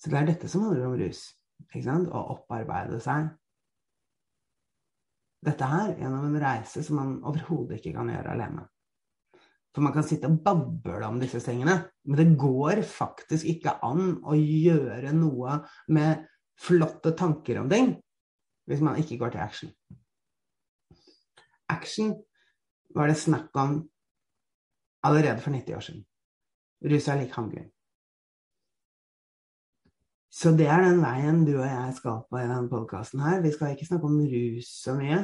Så 0.01 0.11
det 0.11 0.19
er 0.19 0.29
dette 0.31 0.49
som 0.49 0.65
handler 0.65 0.89
om 0.89 0.97
rus. 1.01 1.23
Ikke 1.67 1.85
sant? 1.85 2.09
Å 2.09 2.21
opparbeide 2.35 3.01
seg. 3.05 3.29
Dette 5.45 5.69
her 5.69 5.95
gjennom 5.97 6.27
en 6.29 6.41
reise 6.41 6.83
som 6.85 7.01
man 7.01 7.17
overhodet 7.29 7.79
ikke 7.79 7.95
kan 7.97 8.09
gjøre 8.13 8.35
alene. 8.35 8.67
For 9.71 9.85
man 9.85 9.95
kan 9.95 10.05
sitte 10.05 10.29
og 10.29 10.41
bable 10.45 11.07
om 11.07 11.21
disse 11.21 11.41
tingene, 11.45 11.77
men 12.05 12.19
det 12.19 12.41
går 12.41 12.83
faktisk 12.85 13.47
ikke 13.53 13.77
an 13.87 14.17
å 14.27 14.35
gjøre 14.37 15.13
noe 15.17 15.61
med 15.95 16.27
flotte 16.61 17.15
tanker 17.17 17.63
om 17.63 17.71
ting 17.71 17.95
hvis 18.69 18.83
man 18.85 18.99
ikke 19.01 19.17
går 19.21 19.33
til 19.35 19.45
action. 19.45 19.71
Action 21.71 22.13
var 22.95 23.09
det 23.09 23.19
snakk 23.19 23.55
om 23.63 23.79
allerede 25.07 25.41
for 25.41 25.55
90 25.55 25.77
år 25.79 25.87
siden. 25.87 26.05
Rus 26.81 27.09
er 27.09 27.21
lik 27.21 27.35
handling. 27.37 27.69
Så 30.31 30.53
det 30.57 30.69
er 30.71 30.85
den 30.87 31.01
veien 31.03 31.43
du 31.45 31.57
og 31.59 31.67
jeg 31.67 31.95
skal 31.99 32.23
på 32.31 32.39
i 32.39 32.47
denne 32.47 32.71
podkasten 32.71 33.21
her. 33.25 33.41
Vi 33.43 33.51
skal 33.53 33.75
ikke 33.75 33.89
snakke 33.89 34.07
om 34.07 34.21
rus 34.31 34.69
så 34.85 34.95
mye, 34.97 35.19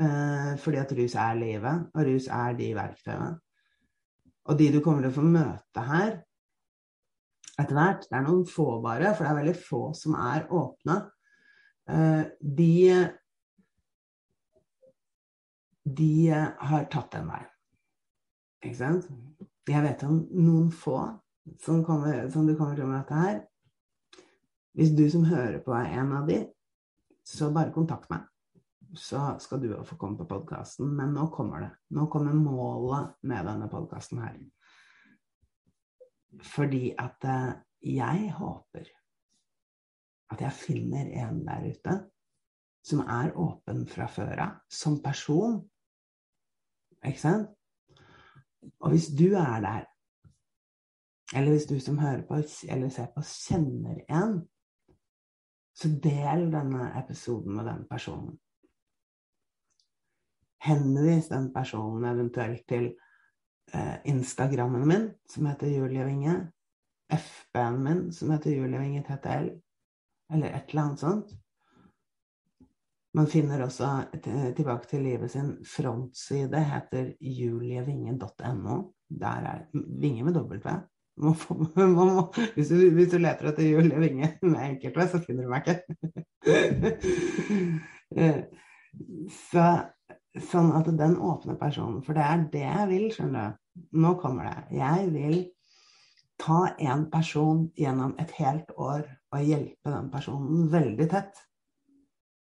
eh, 0.00 0.54
fordi 0.62 0.80
at 0.80 0.94
rus 0.96 1.14
er 1.14 1.36
livet, 1.38 1.84
og 1.94 2.08
rus 2.08 2.26
er 2.32 2.56
de 2.58 2.70
verktøyene. 2.74 3.36
Og 4.48 4.58
de 4.58 4.70
du 4.72 4.80
kommer 4.80 5.04
til 5.04 5.12
å 5.12 5.18
få 5.18 5.26
møte 5.28 5.84
her 5.90 6.16
etter 7.58 7.74
hvert, 7.74 8.06
det 8.08 8.16
er 8.16 8.24
noen 8.24 8.44
få 8.48 8.80
bare, 8.80 9.12
for 9.12 9.26
det 9.26 9.30
er 9.30 9.40
veldig 9.42 9.56
få 9.60 9.82
som 9.98 10.14
er 10.14 10.46
åpne. 10.54 10.98
Eh, 11.90 12.24
de 12.40 12.74
de 15.88 16.28
har 16.32 16.84
tatt 16.92 17.14
den 17.14 17.28
veien. 17.30 17.52
Ikke 18.64 18.76
sant? 18.76 19.06
Jeg 19.68 19.84
vet 19.84 20.04
om 20.06 20.20
noen 20.32 20.70
få 20.72 20.98
som, 21.60 21.82
kommer, 21.84 22.28
som 22.32 22.46
du 22.48 22.54
kommer 22.56 22.76
til 22.76 22.88
med 22.88 23.02
dette 23.02 23.18
her, 23.20 23.38
hvis 24.78 24.94
du 24.96 25.04
som 25.10 25.26
hører 25.26 25.58
på 25.64 25.74
er 25.74 25.94
en 25.98 26.12
av 26.14 26.28
de, 26.28 26.42
så 27.26 27.50
bare 27.52 27.74
kontakt 27.74 28.08
meg. 28.12 28.26
Så 28.96 29.20
skal 29.42 29.60
du 29.60 29.72
få 29.84 29.96
komme 30.00 30.16
på 30.20 30.28
podkasten. 30.30 30.92
Men 30.96 31.12
nå 31.16 31.26
kommer 31.34 31.64
det. 31.64 31.70
Nå 31.96 32.06
kommer 32.12 32.36
målet 32.36 33.16
med 33.28 33.48
denne 33.48 33.68
podkasten 33.68 34.22
her. 34.22 34.38
Fordi 36.54 36.94
at 36.94 37.26
eh, 37.26 37.58
jeg 37.98 38.30
håper 38.38 38.88
at 40.32 40.44
jeg 40.44 40.56
finner 40.60 41.10
en 41.24 41.42
der 41.46 41.68
ute 41.72 41.98
som 42.84 43.02
er 43.02 43.34
åpen 43.36 43.84
fra 43.90 44.06
før 44.12 44.44
av, 44.44 44.56
som 44.70 45.00
person. 45.04 45.58
Ikke 47.02 47.20
sant? 47.20 47.57
Og 48.80 48.90
hvis 48.90 49.08
du 49.18 49.28
er 49.34 49.60
der, 49.64 49.84
eller 51.36 51.50
hvis 51.50 51.66
du 51.68 51.80
som 51.80 51.98
hører 51.98 52.22
på 52.26 52.40
eller 52.68 52.88
ser 52.88 53.10
på, 53.14 53.22
kjenner 53.22 54.00
en 54.08 54.38
så 55.78 55.88
del 56.02 56.48
denne 56.52 56.88
episoden 56.98 57.54
med 57.54 57.68
den 57.68 57.84
personen. 57.90 58.38
Henvis 60.64 61.28
den 61.30 61.52
personen 61.54 62.04
eventuelt 62.08 62.64
til 62.68 62.88
eh, 63.74 63.98
Instagrammen 64.10 64.88
min, 64.88 65.04
som 65.30 65.46
heter 65.46 65.70
Julie 65.70 66.06
Winge. 66.06 66.34
FB-en 67.14 67.78
min, 67.84 68.00
som 68.12 68.32
heter 68.34 68.56
Julie 68.56 68.80
Winge 68.80 69.04
TTL. 69.06 69.52
Eller 70.34 70.56
et 70.56 70.72
eller 70.72 70.82
annet 70.82 71.04
sånt. 71.04 71.30
Man 73.18 73.26
finner 73.26 73.64
også 73.64 73.88
tilbake 74.54 74.86
til 74.86 75.02
livet 75.02 75.32
sin 75.32 75.56
frontside, 75.66 76.60
heter 76.62 77.08
julievinge.no. 77.18 78.76
Der 79.08 79.48
er 79.52 79.64
Vinge 79.74 80.22
med 80.24 80.36
W. 80.36 80.60
Man 81.18 81.34
får, 81.34 81.66
man 81.76 82.14
må, 82.14 82.34
hvis, 82.54 82.68
du, 82.68 82.90
hvis, 82.94 83.10
du, 83.10 83.18
leter 83.18 83.50
etter 83.50 83.66
Julie 83.66 83.98
Winge 83.98 84.38
med 84.42 84.84
V 84.94 85.06
så 85.10 85.18
finner 85.24 85.42
du 85.42 85.50
meg 85.50 85.66
ikke. 85.66 85.82
så, 89.48 89.66
sånn 90.52 90.70
at 90.78 90.92
den 91.00 91.18
åpne 91.18 91.58
personen 91.58 92.04
For 92.06 92.14
det 92.14 92.22
er 92.24 92.46
det 92.52 92.64
jeg 92.68 92.88
vil, 92.92 93.08
skjønner 93.16 93.50
du. 93.50 93.58
Nå 93.98 94.14
kommer 94.22 94.46
det. 94.46 94.78
Jeg 94.78 95.10
vil 95.14 95.38
ta 96.38 96.68
en 96.78 97.08
person 97.10 97.66
gjennom 97.78 98.14
et 98.22 98.30
helt 98.38 98.70
år 98.76 99.02
og 99.34 99.42
hjelpe 99.42 99.90
den 99.90 100.10
personen 100.14 100.70
veldig 100.70 101.10
tett. 101.10 101.47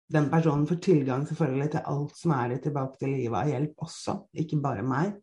Den 0.09 0.31
personen 0.33 0.67
får 0.69 0.81
tilgang 0.85 1.27
selvfølgelig 1.29 1.71
til 1.75 1.89
alt 1.93 2.17
som 2.17 2.33
er 2.33 2.53
det 2.53 2.63
Tilbake 2.65 2.97
til 3.01 3.13
livet 3.13 3.39
av 3.43 3.51
hjelp 3.53 3.83
også, 3.85 4.15
ikke 4.41 4.61
bare 4.65 4.85
meg. 4.87 5.17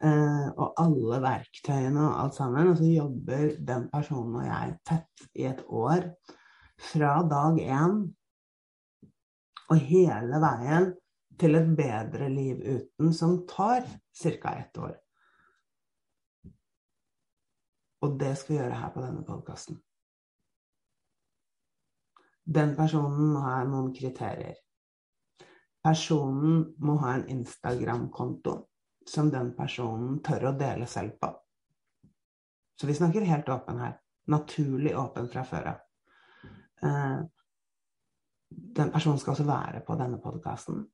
Uh, 0.00 0.48
og 0.56 0.78
alle 0.80 1.18
verktøyene 1.20 2.06
og 2.06 2.14
alt 2.22 2.38
sammen. 2.38 2.70
Og 2.70 2.78
så 2.78 2.88
jobber 2.88 3.50
den 3.72 3.90
personen 3.92 4.38
og 4.40 4.46
jeg 4.46 4.78
tett 4.88 5.26
i 5.36 5.44
et 5.50 5.60
år. 5.68 6.08
Fra 6.80 7.18
dag 7.28 7.60
én 7.60 8.00
og 9.70 9.84
hele 9.90 10.40
veien 10.42 10.88
til 11.40 11.56
et 11.56 11.68
bedre 11.76 12.28
liv 12.32 12.64
uten, 12.64 13.12
som 13.12 13.36
tar 13.48 13.84
ca. 13.84 14.56
ett 14.56 14.78
år. 14.78 14.96
Og 18.00 18.16
det 18.20 18.32
skal 18.38 18.54
vi 18.54 18.60
gjøre 18.62 18.80
her 18.80 18.92
på 18.94 19.04
denne 19.04 19.24
podkasten. 19.28 19.76
Den 22.44 22.74
personen 22.76 23.32
må 23.34 23.42
ha 23.44 23.60
noen 23.68 23.92
kriterier. 23.94 24.56
Personen 25.84 26.64
må 26.84 26.96
ha 27.00 27.14
en 27.16 27.28
Instagram-konto 27.32 28.56
som 29.08 29.30
den 29.32 29.52
personen 29.56 30.18
tør 30.24 30.50
å 30.50 30.56
dele 30.58 30.88
selv 30.90 31.16
på. 31.20 31.30
Så 32.80 32.88
vi 32.88 32.96
snakker 32.96 33.28
helt 33.28 33.48
åpen 33.52 33.80
her. 33.80 33.98
Naturlig 34.30 34.92
åpen 34.96 35.28
fra 35.32 35.44
før 35.44 35.70
av. 35.72 35.80
Eh, 36.84 37.20
den 38.50 38.92
personen 38.92 39.18
skal 39.20 39.34
også 39.34 39.48
være 39.48 39.82
på 39.86 39.96
denne 40.00 40.20
podkasten. 40.22 40.84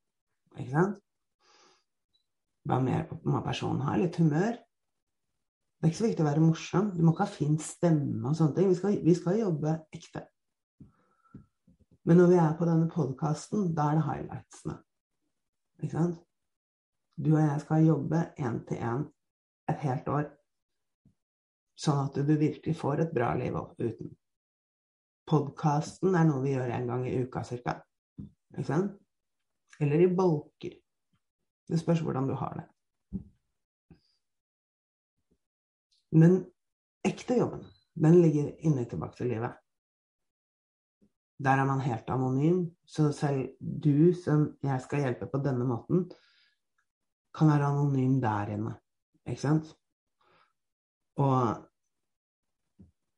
Ikke 0.57 0.73
sant? 0.73 1.03
Hva 2.67 2.81
mer 2.83 3.07
må 3.23 3.43
personen 3.47 3.85
ha? 3.87 3.95
Litt 3.99 4.19
humør. 4.19 4.57
Det 5.77 5.87
er 5.87 5.93
ikke 5.93 6.01
så 6.01 6.09
viktig 6.09 6.25
å 6.25 6.29
være 6.31 6.43
morsom. 6.43 6.89
Du 6.97 7.05
må 7.05 7.13
ikke 7.13 7.27
ha 7.27 7.31
fin 7.31 7.59
stemme 7.63 8.31
og 8.31 8.39
sånne 8.39 8.57
ting. 8.57 8.71
Vi 8.73 8.79
skal, 8.79 8.97
vi 9.05 9.15
skal 9.15 9.39
jobbe 9.43 9.77
ekte. 9.95 10.25
Men 12.07 12.21
når 12.21 12.29
vi 12.31 12.37
er 12.39 12.53
på 12.59 12.67
denne 12.69 12.87
podkasten, 12.91 13.73
da 13.75 13.89
er 13.91 13.99
det 13.99 14.07
highlightsene. 14.07 14.77
Ikke 15.83 15.93
sant? 15.93 16.21
Du 17.17 17.33
og 17.33 17.41
jeg 17.41 17.63
skal 17.65 17.87
jobbe 17.87 18.21
én 18.39 18.61
til 18.69 18.83
én 18.85 19.03
et 19.73 19.83
helt 19.83 20.09
år. 20.13 20.29
Sånn 21.77 22.05
at 22.07 22.21
du 22.29 22.31
virkelig 22.31 22.77
får 22.79 23.03
et 23.03 23.13
bra 23.17 23.33
liv 23.35 23.59
uten. 23.59 24.15
Podkasten 25.27 26.15
er 26.15 26.29
noe 26.29 26.45
vi 26.45 26.55
gjør 26.55 26.71
en 26.77 26.89
gang 26.93 27.05
i 27.11 27.17
uka 27.25 27.43
ca. 27.43 27.75
Ikke 28.55 28.69
sant? 28.71 28.95
Eller 29.83 30.07
i 30.07 30.09
bolker. 30.23 30.79
Det 31.67 31.83
spørs 31.83 32.05
hvordan 32.07 32.31
du 32.31 32.37
har 32.39 32.55
det. 32.61 32.69
Men 36.15 36.45
ekte 37.05 37.43
jobben, 37.43 37.67
den 37.99 38.23
ligger 38.23 38.55
inne 38.63 38.87
tilbake 38.87 39.19
til 39.19 39.35
livet. 39.35 39.59
Der 41.39 41.61
er 41.61 41.69
man 41.69 41.83
helt 41.85 42.09
anonym, 42.11 42.63
så 42.89 43.11
selv 43.13 43.51
du 43.61 44.15
som 44.17 44.47
jeg 44.65 44.81
skal 44.85 45.03
hjelpe 45.05 45.29
på 45.29 45.41
denne 45.45 45.67
måten, 45.69 46.07
kan 47.37 47.51
være 47.53 47.69
anonym 47.69 48.21
der 48.23 48.55
inne. 48.55 48.77
Ikke 49.29 49.43
sant? 49.43 49.75
Og 51.21 51.67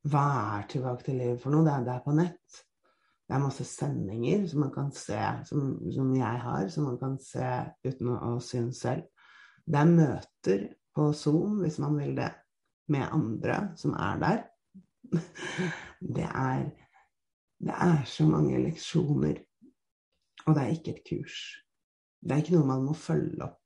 hva 0.09 0.25
er 0.57 0.67
tilbake 0.71 1.05
til 1.05 1.19
livet 1.19 1.39
for 1.43 1.53
noe? 1.53 1.63
Det 1.67 1.73
er, 1.73 1.85
det 1.87 1.93
er 1.93 2.03
på 2.03 2.15
nett. 2.17 2.59
Det 3.29 3.37
er 3.37 3.43
masse 3.43 3.65
sendinger 3.67 4.45
som 4.49 4.63
man 4.65 4.73
kan 4.73 4.91
se, 4.95 5.19
som, 5.45 5.73
som 5.93 6.11
jeg 6.17 6.43
har, 6.43 6.67
som 6.73 6.87
man 6.89 6.99
kan 7.01 7.17
se 7.21 7.49
uten 7.85 8.09
å, 8.09 8.19
å 8.31 8.39
synes 8.43 8.79
selv. 8.83 9.05
Det 9.69 9.79
er 9.79 9.91
møter 9.91 10.63
på 10.97 11.11
Zoom, 11.13 11.59
hvis 11.61 11.77
man 11.83 11.99
vil 11.99 12.15
det, 12.17 12.31
med 12.89 13.05
andre 13.13 13.59
som 13.77 13.93
er 13.93 14.23
der. 14.23 14.39
Det 16.17 16.25
er 16.25 16.63
det 17.59 17.75
er 17.75 18.03
så 18.07 18.25
mange 18.27 18.59
leksjoner. 18.63 19.41
Og 20.45 20.55
det 20.55 20.63
er 20.63 20.73
ikke 20.73 20.91
et 20.95 21.03
kurs. 21.09 21.39
Det 22.21 22.31
er 22.31 22.43
ikke 22.43 22.55
noe 22.55 22.67
man 22.67 22.85
må 22.87 22.93
følge 22.95 23.43
opp. 23.43 23.59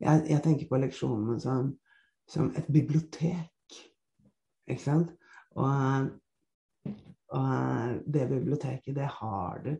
Jeg, 0.00 0.24
jeg 0.30 0.42
tenker 0.44 0.68
på 0.68 0.80
leksjonene 0.80 1.36
som, 1.40 1.74
som, 2.28 2.52
et 2.56 2.68
bibliotek. 2.72 3.76
Ikke 4.66 4.82
sant? 4.82 5.12
Og, 5.60 6.08
og, 7.36 8.06
det 8.06 8.28
biblioteket, 8.28 8.96
det 8.96 9.08
har 9.20 9.60
du 9.64 9.74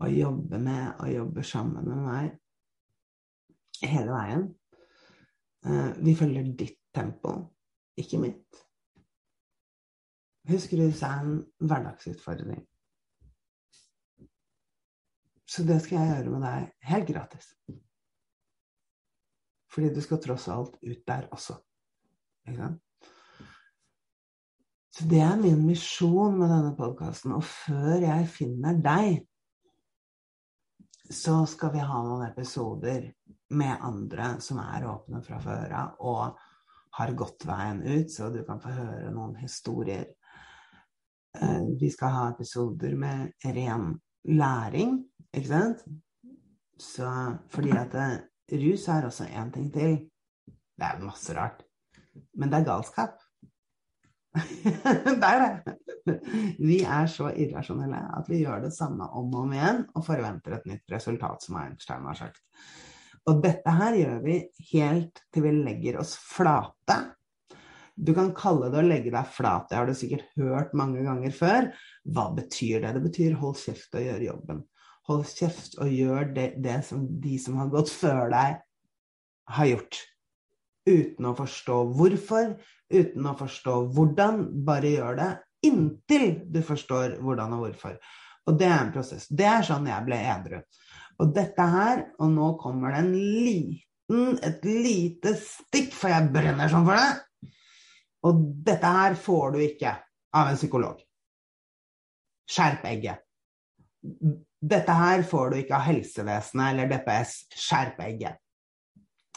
å 0.00 0.08
jobbe 0.10 0.58
med 0.58 1.02
og 1.04 1.12
jobbe 1.12 1.44
sammen 1.46 1.86
med 1.86 2.02
meg 2.06 3.86
hele 3.86 4.10
veien. 4.10 4.48
Eh, 5.64 5.92
vi 6.00 6.16
følger 6.16 6.50
ditt 6.56 6.80
tempo, 6.94 7.36
ikke 8.00 8.18
mitt. 8.18 8.64
Husker 10.50 10.80
du 10.80 10.90
sa 10.96 11.12
en 11.20 11.42
hverdagsutfordring? 11.60 12.64
Så 15.50 15.64
det 15.66 15.80
skal 15.82 15.98
jeg 15.98 16.12
gjøre 16.12 16.34
med 16.36 16.44
deg 16.46 16.90
helt 16.92 17.08
gratis. 17.10 17.48
Fordi 19.70 19.90
du 19.94 20.00
skal 20.02 20.20
tross 20.22 20.46
alt 20.50 20.76
ut 20.82 21.02
der 21.06 21.26
også. 21.34 21.56
Ikke 22.46 22.60
sant? 22.60 22.86
Så 24.90 25.06
det 25.08 25.20
er 25.22 25.38
min 25.38 25.62
misjon 25.64 26.38
med 26.38 26.50
denne 26.50 26.74
podkasten. 26.78 27.34
Og 27.36 27.44
før 27.46 28.02
jeg 28.02 28.30
finner 28.30 28.78
deg, 28.82 29.20
så 31.10 31.40
skal 31.50 31.72
vi 31.74 31.82
ha 31.82 32.00
noen 32.04 32.26
episoder 32.28 33.08
med 33.58 33.82
andre 33.86 34.36
som 34.42 34.60
er 34.62 34.86
åpne 34.86 35.22
fra 35.26 35.38
før 35.42 35.74
av, 35.74 35.94
og 36.06 36.38
har 36.98 37.14
gått 37.18 37.46
veien 37.46 37.82
ut, 37.82 38.10
så 38.10 38.30
du 38.30 38.42
kan 38.46 38.60
få 38.62 38.74
høre 38.74 39.10
noen 39.14 39.36
historier. 39.40 40.06
Eh, 41.38 41.62
vi 41.78 41.90
skal 41.90 42.14
ha 42.14 42.24
episoder 42.30 42.94
med 42.98 43.46
ren 43.56 43.92
læring, 44.30 44.98
ikke 45.36 45.50
sant? 45.50 45.82
Så 46.80 47.08
fordi 47.52 47.74
at 47.76 47.96
eh, 47.98 48.20
rus 48.62 48.86
er 48.88 49.08
også 49.08 49.28
én 49.28 49.50
ting 49.54 49.68
til. 49.74 49.98
Det 50.48 50.86
er 50.86 51.02
masse 51.04 51.34
rart. 51.36 51.60
Men 52.34 52.50
det 52.50 52.60
er 52.60 52.70
galskap. 52.70 53.18
det 55.20 55.26
er 55.26 55.42
det. 55.42 55.74
Vi 56.58 56.80
er 56.86 57.08
så 57.10 57.32
irrasjonelle 57.34 58.00
at 58.16 58.28
vi 58.30 58.40
gjør 58.44 58.64
det 58.64 58.72
samme 58.74 59.08
om 59.18 59.32
og 59.34 59.44
om 59.44 59.54
igjen 59.54 59.82
og 59.98 60.06
forventer 60.06 60.56
et 60.56 60.68
nytt 60.70 60.94
resultat, 60.94 61.44
som 61.44 61.58
Einstein 61.60 62.06
har 62.08 62.18
sagt. 62.18 62.40
Og 63.28 63.42
dette 63.44 63.72
her 63.76 63.98
gjør 63.98 64.20
vi 64.24 64.36
helt 64.72 65.24
til 65.34 65.44
vi 65.44 65.54
legger 65.58 66.00
oss 66.00 66.14
flate. 66.16 66.96
Du 68.00 68.14
kan 68.16 68.30
kalle 68.32 68.70
det 68.72 68.80
å 68.80 68.86
legge 68.86 69.12
deg 69.12 69.32
flat, 69.34 69.66
det 69.68 69.76
har 69.76 69.88
du 69.90 69.92
sikkert 69.98 70.30
hørt 70.40 70.72
mange 70.78 71.02
ganger 71.04 71.34
før. 71.36 71.68
Hva 72.08 72.30
betyr 72.36 72.80
det? 72.86 72.94
Det 72.96 73.02
betyr 73.04 73.36
hold 73.42 73.58
kjeft 73.60 73.98
og 73.98 74.06
gjør 74.06 74.24
jobben. 74.30 74.62
Hold 75.10 75.26
kjeft 75.26 75.76
og 75.82 75.90
gjør 75.90 76.28
det, 76.36 76.46
det 76.62 76.80
som 76.86 77.02
de 77.20 77.36
som 77.42 77.58
har 77.58 77.70
gått 77.72 77.90
før 77.90 78.30
deg, 78.30 78.60
har 79.50 79.70
gjort. 79.72 80.00
Uten 80.86 81.26
å 81.26 81.34
forstå 81.36 81.78
hvorfor, 81.98 82.52
uten 82.94 83.26
å 83.26 83.36
forstå 83.38 83.76
hvordan. 83.96 84.42
Bare 84.66 84.92
gjør 84.94 85.18
det 85.18 85.30
inntil 85.66 86.26
du 86.48 86.60
forstår 86.64 87.18
hvordan 87.20 87.56
og 87.56 87.66
hvorfor. 87.66 87.98
Og 88.48 88.58
det 88.58 88.68
er 88.70 88.78
en 88.78 88.92
prosess. 88.94 89.26
Det 89.28 89.46
er 89.46 89.66
sånn 89.66 89.88
jeg 89.90 90.06
ble 90.06 90.18
edru. 90.32 90.60
Og 91.20 91.32
dette 91.36 91.66
her, 91.74 92.04
og 92.22 92.30
nå 92.32 92.52
kommer 92.62 92.94
det 92.94 93.02
en 93.02 93.10
liten, 93.14 94.38
et 94.46 94.64
lite 94.64 95.34
stikk, 95.38 95.92
for 95.94 96.12
jeg 96.12 96.30
brenner 96.32 96.70
sånn 96.72 96.86
for 96.88 96.96
det. 96.96 97.50
Og 98.30 98.40
dette 98.66 98.94
her 98.94 99.16
får 99.18 99.56
du 99.56 99.60
ikke 99.64 99.92
av 100.36 100.52
en 100.52 100.58
psykolog. 100.58 101.02
Skjerp 102.50 102.86
egget. 102.88 103.26
Dette 104.60 104.92
her 104.92 105.22
får 105.24 105.50
du 105.50 105.58
ikke 105.60 105.76
av 105.78 105.86
helsevesenet 105.88 106.72
eller 106.72 106.90
DPS. 106.90 107.34
Skjerp 107.56 108.00
egget. 108.04 108.40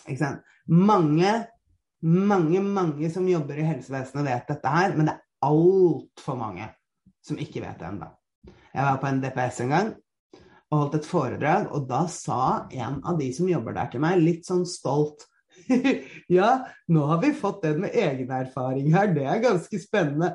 Ikke 0.03 0.19
sant? 0.19 0.49
Mange, 0.67 1.31
mange, 2.03 2.63
mange 2.63 3.11
som 3.11 3.27
jobber 3.27 3.59
i 3.59 3.67
helsevesenet 3.67 4.27
vet 4.27 4.49
dette 4.51 4.73
her, 4.75 4.95
men 4.97 5.07
det 5.07 5.15
er 5.15 5.47
altfor 5.47 6.39
mange 6.39 6.67
som 7.23 7.39
ikke 7.39 7.63
vet 7.63 7.79
det 7.79 7.87
ennå. 7.87 8.09
Jeg 8.73 8.87
var 8.87 8.99
på 8.99 9.09
en 9.09 9.21
DPS 9.23 9.61
en 9.63 9.75
gang 9.75 9.91
og 10.73 10.79
holdt 10.79 10.95
et 10.97 11.07
foredrag, 11.07 11.67
og 11.69 11.85
da 11.87 12.01
sa 12.09 12.65
en 12.73 12.97
av 13.05 13.19
de 13.19 13.27
som 13.35 13.49
jobber 13.49 13.75
der 13.77 13.91
til 13.93 14.01
meg, 14.03 14.23
litt 14.23 14.47
sånn 14.47 14.65
stolt 14.65 15.27
Ja, 16.33 16.65
nå 16.89 17.03
har 17.11 17.21
vi 17.21 17.29
fått 17.37 17.61
den 17.63 17.83
med 17.83 17.93
egen 17.93 18.31
erfaring 18.33 18.89
her, 18.95 19.11
det 19.13 19.27
er 19.29 19.43
ganske 19.43 19.79
spennende. 19.79 20.33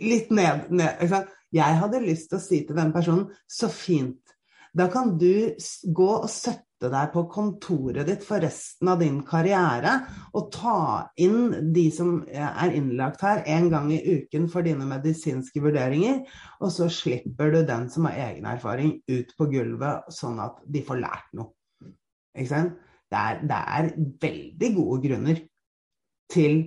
Litt 0.00 0.30
ned, 0.32 0.70
ned 0.70 0.94
ikke 0.94 1.10
sant? 1.10 1.34
Jeg 1.54 1.78
hadde 1.82 2.02
lyst 2.04 2.30
til 2.30 2.38
å 2.38 2.42
si 2.42 2.64
til 2.66 2.78
den 2.78 2.92
personen 2.94 3.30
så 3.50 3.70
fint. 3.72 4.20
Da 4.76 4.86
kan 4.90 5.16
du 5.18 5.50
gå 5.82 6.10
og 6.12 6.28
sette 6.30 6.88
deg 6.92 7.10
på 7.12 7.24
kontoret 7.28 8.06
ditt 8.08 8.22
for 8.24 8.40
resten 8.40 8.88
av 8.88 9.00
din 9.02 9.18
karriere 9.26 9.96
og 10.38 10.46
ta 10.54 10.76
inn 11.20 11.72
de 11.74 11.88
som 11.92 12.20
er 12.30 12.76
innlagt 12.78 13.24
her 13.26 13.42
en 13.50 13.66
gang 13.72 13.90
i 13.92 13.98
uken 13.98 14.46
for 14.52 14.64
dine 14.64 14.86
medisinske 14.88 15.60
vurderinger, 15.60 16.22
og 16.62 16.72
så 16.72 16.88
slipper 16.92 17.52
du 17.52 17.60
den 17.68 17.90
som 17.92 18.06
har 18.08 18.30
egen 18.30 18.46
erfaring, 18.48 18.94
ut 19.10 19.34
på 19.36 19.50
gulvet, 19.50 20.08
sånn 20.14 20.38
at 20.40 20.62
de 20.70 20.84
får 20.86 21.02
lært 21.02 21.34
noe. 21.36 21.52
Ikke 22.38 22.52
sant? 22.54 22.78
Det 23.10 23.18
er, 23.18 23.40
det 23.42 23.60
er 23.74 23.88
veldig 24.22 24.68
gode 24.76 25.00
grunner 25.02 25.38
til 26.30 26.60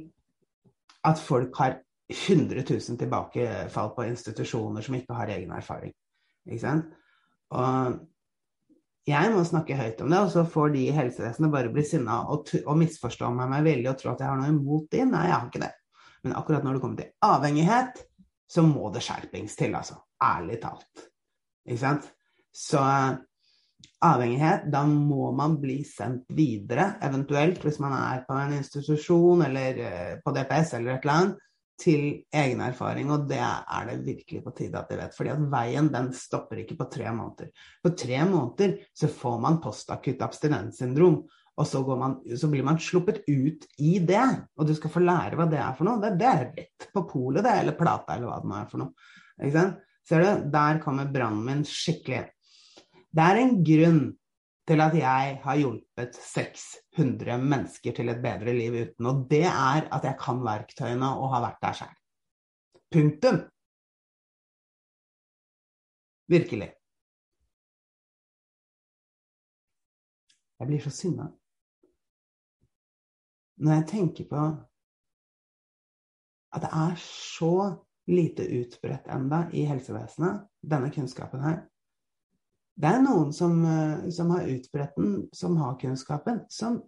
at 1.08 1.20
folk 1.24 1.56
har 1.56 1.80
100 2.12 2.64
000 2.70 2.98
tilbakefall 3.00 3.94
på 3.96 4.08
institusjoner 4.10 4.84
som 4.84 4.98
ikke 4.98 5.16
har 5.18 5.32
egen 5.36 5.54
erfaring. 5.56 5.94
Ikke 6.50 6.64
sant? 6.64 6.90
Og 7.54 8.02
jeg 9.08 9.32
må 9.34 9.44
snakke 9.48 9.78
høyt 9.78 10.02
om 10.04 10.12
det, 10.12 10.20
og 10.24 10.32
så 10.32 10.46
får 10.48 10.74
de 10.76 10.86
i 10.86 10.96
helsevesenet 10.96 11.52
bare 11.52 11.72
bli 11.74 11.84
sinna 11.88 12.22
og, 12.32 12.48
og, 12.64 12.76
misforstå 12.80 13.32
meg, 13.36 13.50
meg 13.52 13.66
veldig 13.68 13.90
og 13.92 13.98
tro 14.00 14.14
at 14.14 14.24
jeg 14.24 14.32
har 14.32 14.40
noe 14.40 14.52
imot 14.54 14.88
de. 14.94 15.04
Nei, 15.10 15.26
jeg 15.28 15.36
har 15.36 15.50
ikke 15.50 15.64
det. 15.66 15.74
Men 16.24 16.36
akkurat 16.40 16.64
når 16.64 16.78
det 16.78 16.84
kommer 16.84 17.02
til 17.02 17.12
avhengighet, 17.28 18.04
så 18.54 18.64
må 18.64 18.92
det 18.94 19.04
skjerpings 19.04 19.58
til, 19.60 19.76
altså. 19.76 20.00
Ærlig 20.24 20.62
talt. 20.64 21.08
Ikke 21.68 21.82
sant? 21.82 22.08
Så 22.54 22.80
avhengighet, 24.04 24.70
da 24.72 24.84
må 24.88 25.32
man 25.36 25.58
bli 25.60 25.82
sendt 25.88 26.32
videre, 26.36 26.94
eventuelt 27.04 27.64
hvis 27.64 27.80
man 27.84 27.96
er 27.98 28.24
på 28.28 28.38
en 28.40 28.56
institusjon 28.60 29.44
eller 29.48 29.80
eh, 29.84 30.14
på 30.24 30.32
DPS 30.36 30.76
eller 30.78 30.96
et 30.96 31.08
eller 31.08 31.16
annet, 31.18 31.50
til 31.80 32.24
egen 32.34 32.62
erfaring, 32.64 33.10
og 33.12 33.26
det 33.30 33.40
er 33.42 33.88
det 33.90 34.02
virkelig 34.06 34.44
på 34.46 34.54
tide 34.56 34.80
at 34.80 34.92
de 34.92 34.98
vet. 35.00 35.16
fordi 35.18 35.32
at 35.34 35.46
veien 35.52 35.90
den 35.94 36.12
stopper 36.14 36.62
ikke 36.62 36.78
på 36.80 36.90
tre 36.92 37.12
måneder. 37.12 37.50
På 37.84 37.94
tre 37.98 38.20
måneder 38.30 38.76
så 38.94 39.10
får 39.10 39.40
man 39.42 39.62
postakutt 39.64 40.22
abstinenssyndrom, 40.22 41.24
og 41.54 41.68
så, 41.70 41.84
man, 41.98 42.18
så, 42.38 42.48
blir 42.50 42.66
man 42.66 42.80
sluppet 42.82 43.22
ut 43.30 43.66
i 43.78 44.00
det. 44.02 44.26
Og 44.58 44.68
du 44.68 44.74
skal 44.74 44.90
få 44.94 45.04
lære 45.04 45.38
hva 45.38 45.46
det 45.50 45.60
er 45.62 45.76
for 45.78 45.86
noe. 45.86 46.02
Det, 46.02 46.16
det 46.18 46.30
er 46.30 46.48
rett 46.48 46.88
på 46.96 47.04
polet, 47.10 47.44
det, 47.46 47.54
eller 47.62 47.78
plata, 47.78 48.16
eller 48.16 48.32
hva 48.32 48.40
det 48.42 48.50
nå 48.50 48.56
er 48.58 48.72
for 48.72 48.82
noe. 48.82 49.68
Ser 50.04 50.24
du, 50.24 50.48
der 50.52 50.82
kommer 50.84 51.12
brannen 51.14 51.46
min 51.46 51.62
skikkelig. 51.68 52.26
Det 53.14 53.28
er 53.30 53.40
en 53.40 53.60
grunn 53.66 54.02
til 54.68 54.82
at 54.82 54.96
jeg 54.96 55.40
har 55.44 55.60
hjulpet 55.60 56.16
600 56.16 57.38
mennesker 57.42 57.96
til 57.96 58.12
et 58.14 58.22
bedre 58.24 58.54
liv 58.56 58.78
uten. 58.84 59.10
Og 59.10 59.26
det 59.32 59.46
er 59.50 59.90
at 59.92 60.08
jeg 60.08 60.18
kan 60.22 60.40
verktøyene 60.46 61.10
og 61.20 61.34
har 61.36 61.44
vært 61.48 61.62
der 61.66 61.78
sjøl. 61.82 61.98
Punktum. 62.94 63.40
Virkelig. 66.32 66.72
Jeg 70.60 70.70
blir 70.70 70.84
så 70.84 70.94
sinna 70.96 71.28
når 73.64 73.74
jeg 73.78 73.88
tenker 73.88 74.28
på 74.30 74.44
at 76.54 76.64
det 76.64 76.70
er 76.78 76.96
så 77.02 77.56
lite 78.12 78.46
utbredt 78.60 79.08
enda 79.14 79.46
i 79.56 79.64
helsevesenet, 79.66 80.44
denne 80.62 80.92
kunnskapen 80.94 81.44
her. 81.44 81.62
Det 82.74 82.90
er 82.90 83.04
noen 83.04 83.34
som, 83.36 83.60
eh, 83.66 84.10
som 84.10 84.32
har 84.34 84.48
utbredt 84.50 84.96
den, 84.98 85.28
som 85.34 85.58
har 85.62 85.78
kunnskapen, 85.82 86.46
som 86.50 86.82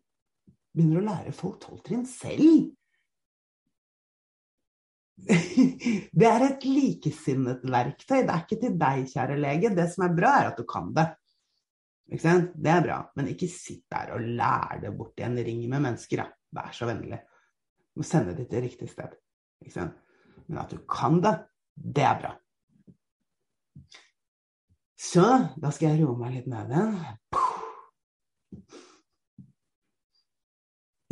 begynner 0.76 1.02
å 1.02 1.06
lære 1.06 1.36
folk 1.36 1.60
tolv 1.62 1.84
trinn 1.86 2.06
selv. 2.10 2.71
Det 6.15 6.28
er 6.28 6.43
et 6.50 6.65
likesinnet 6.67 7.62
verktøy. 7.63 8.24
Det 8.26 8.34
er 8.34 8.41
ikke 8.41 8.60
til 8.63 8.74
deg, 8.82 9.06
kjære 9.13 9.38
lege. 9.39 9.71
Det 9.78 9.86
som 9.93 10.08
er 10.08 10.17
bra, 10.17 10.34
er 10.39 10.50
at 10.50 10.60
du 10.60 10.65
kan 10.67 10.89
det. 10.95 11.06
Det 12.06 12.71
er 12.71 12.84
bra. 12.84 12.98
Men 13.15 13.30
ikke 13.32 13.50
sitt 13.50 13.86
der 13.91 14.12
og 14.17 14.26
lær 14.26 14.82
det 14.82 14.91
bort 14.98 15.21
i 15.21 15.26
en 15.28 15.38
ring 15.38 15.63
med 15.69 15.86
mennesker. 15.88 16.21
Da. 16.21 16.28
Vær 16.60 16.74
så 16.76 16.89
vennlig. 16.89 17.21
Du 17.93 18.02
må 18.02 18.08
sende 18.08 18.36
det 18.38 18.50
til 18.52 18.65
riktig 18.65 18.89
sted. 18.91 19.15
Men 19.65 20.60
at 20.62 20.74
du 20.74 20.82
kan 20.89 21.21
det, 21.24 21.38
det 21.76 22.06
er 22.06 22.19
bra. 22.19 22.34
Så 24.96 25.26
da 25.60 25.72
skal 25.76 25.92
jeg 25.92 26.06
roe 26.06 26.18
meg 26.20 26.38
litt 26.38 26.48
ned 26.48 26.72
igjen. 26.72 26.94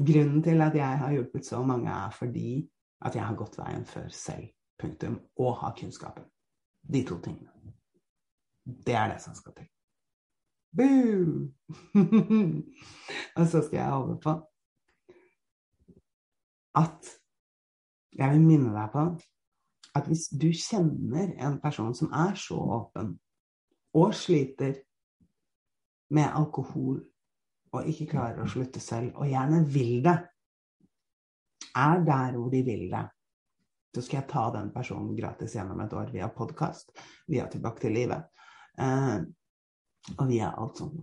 Grunnen 0.03 0.43
til 0.43 0.63
at 0.63 0.75
jeg 0.75 0.99
har 1.03 1.11
hjulpet 1.13 1.45
så 1.45 1.59
mange, 1.67 1.91
er 1.91 2.15
fordi 2.15 2.63
at 3.03 3.15
jeg 3.15 3.25
har 3.27 3.35
gått 3.37 3.59
veien 3.59 3.85
før 3.85 4.07
selv. 4.09 4.47
Punktum. 4.79 5.19
Og 5.39 5.57
har 5.59 5.75
kunnskapen. 5.77 6.25
De 6.81 7.03
to 7.07 7.19
tingene. 7.23 7.51
Det 8.63 8.95
er 8.95 9.11
det 9.11 9.21
som 9.21 9.35
skal 9.35 9.53
til. 9.57 9.67
Boo! 10.73 11.51
og 13.37 13.47
så 13.47 13.61
skal 13.61 13.77
jeg 13.77 13.91
holde 13.91 14.17
på 14.23 14.33
at 16.73 17.11
jeg 18.17 18.31
vil 18.31 18.41
minne 18.41 18.71
deg 18.73 18.89
på 18.93 19.03
at 19.93 20.07
hvis 20.09 20.25
du 20.33 20.47
kjenner 20.57 21.35
en 21.45 21.59
person 21.61 21.93
som 21.93 22.09
er 22.17 22.33
så 22.39 22.57
åpen 22.57 23.13
og 23.93 24.13
sliter 24.17 24.77
med 26.13 26.29
alkohol 26.29 27.01
og 27.73 27.89
ikke 27.89 28.11
klarer 28.13 28.43
å 28.43 28.49
slutte 28.49 28.81
selv, 28.81 29.15
og 29.17 29.29
gjerne 29.29 29.63
vil 29.65 30.03
det, 30.05 30.17
er 31.73 32.03
der 32.05 32.35
hvor 32.37 32.51
de 32.53 32.61
vil 32.65 32.85
det, 32.91 33.05
så 33.93 34.01
skal 34.01 34.19
jeg 34.19 34.29
ta 34.29 34.43
den 34.53 34.69
personen 34.73 35.15
gratis 35.17 35.55
gjennom 35.57 35.81
et 35.81 35.93
år 35.97 36.11
via 36.13 36.29
podkast, 36.33 36.93
via 37.29 37.47
Tilbake 37.49 37.81
til 37.81 37.95
livet, 37.97 38.29
eh, 38.81 39.17
og 40.17 40.29
via 40.29 40.51
alt 40.57 40.81
sånt. 40.81 41.01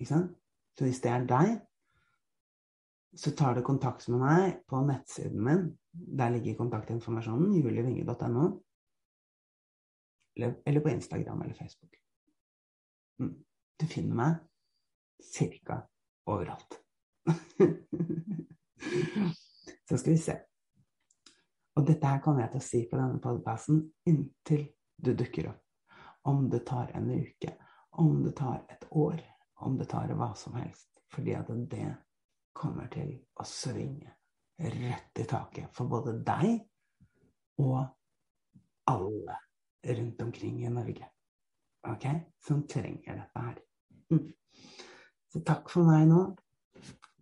Ikke 0.00 0.10
sant? 0.14 0.34
Så 0.78 0.88
hvis 0.88 1.00
det 1.04 1.12
er 1.12 1.28
deg, 1.28 1.54
så 3.16 3.34
tar 3.36 3.56
du 3.56 3.64
kontakt 3.64 4.08
med 4.08 4.22
meg 4.22 4.60
på 4.68 4.80
nettsiden 4.88 5.44
min. 5.44 5.66
Der 5.92 6.32
ligger 6.32 6.56
kontaktinformasjonen, 6.62 7.52
julievinge.no. 7.60 8.46
Eller 10.40 10.80
på 10.80 10.94
Instagram 10.94 11.42
eller 11.44 11.58
Facebook. 11.58 12.01
Mm. 13.22 13.44
Du 13.78 13.86
finner 13.86 14.14
meg 14.14 14.34
cirka 15.22 15.88
overalt. 16.26 16.80
så 19.88 19.98
skal 19.98 20.12
vi 20.12 20.18
se. 20.18 20.36
Og 21.78 21.86
dette 21.86 22.06
her 22.06 22.20
kommer 22.22 22.40
jeg 22.44 22.52
til 22.52 22.62
å 22.62 22.66
si 22.66 22.80
på 22.90 22.98
denne 22.98 23.20
podkasten 23.22 23.92
inntil 24.10 24.66
du 24.98 25.14
dukker 25.18 25.48
opp. 25.52 25.62
Om 26.28 26.48
det 26.50 26.64
tar 26.66 26.90
en 26.98 27.10
uke, 27.10 27.54
om 28.02 28.22
det 28.26 28.34
tar 28.38 28.64
et 28.70 28.84
år, 28.90 29.22
om 29.62 29.78
det 29.78 29.88
tar 29.90 30.12
hva 30.18 30.32
som 30.38 30.54
helst. 30.58 30.90
Fordi 31.14 31.32
at 31.38 31.48
det 31.70 31.88
kommer 32.58 32.90
til 32.92 33.14
å 33.38 33.46
svinge 33.46 34.10
rett 34.58 35.18
i 35.18 35.24
taket 35.26 35.70
for 35.74 35.90
både 35.90 36.18
deg 36.26 36.60
og 37.62 37.80
alle 38.90 39.38
rundt 39.86 40.22
omkring 40.22 40.66
i 40.66 40.70
Norge 40.70 41.08
ok, 41.88 42.06
som 42.44 42.62
trenger 42.68 43.18
dette 43.18 43.42
her. 43.48 43.58
Mm. 44.12 44.30
Så 45.32 45.42
takk 45.46 45.70
for 45.72 45.88
meg 45.88 46.08
nå. 46.10 46.24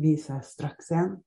Vi 0.01 0.16
ses 0.18 0.55
straks 0.57 0.90
igjen. 0.92 1.18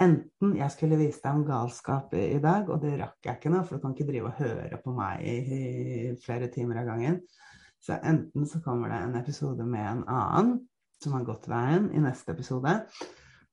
Enten 0.00 0.54
jeg 0.56 0.72
skulle 0.72 0.96
vise 0.96 1.20
deg 1.20 1.36
om 1.36 1.44
galskap 1.44 2.14
i 2.16 2.40
dag, 2.40 2.68
og 2.72 2.80
det 2.80 2.96
rakk 3.00 3.26
jeg 3.26 3.36
ikke 3.36 3.52
nå, 3.52 3.60
for 3.66 3.76
du 3.76 3.84
kan 3.84 3.94
ikke 3.94 4.08
drive 4.08 4.30
og 4.30 4.38
høre 4.40 4.80
på 4.80 4.94
meg 4.96 5.24
i 5.28 6.14
flere 6.24 6.48
timer 6.52 6.80
av 6.80 6.88
gangen. 6.88 7.20
Så 7.80 7.96
enten 7.96 8.48
så 8.48 8.60
kommer 8.64 8.92
det 8.92 9.00
en 9.04 9.18
episode 9.20 9.64
med 9.64 9.86
en 9.86 10.04
annen 10.08 10.54
som 11.00 11.16
har 11.16 11.24
gått 11.24 11.48
veien, 11.48 11.90
i 11.96 12.00
neste 12.00 12.32
episode. 12.32 12.74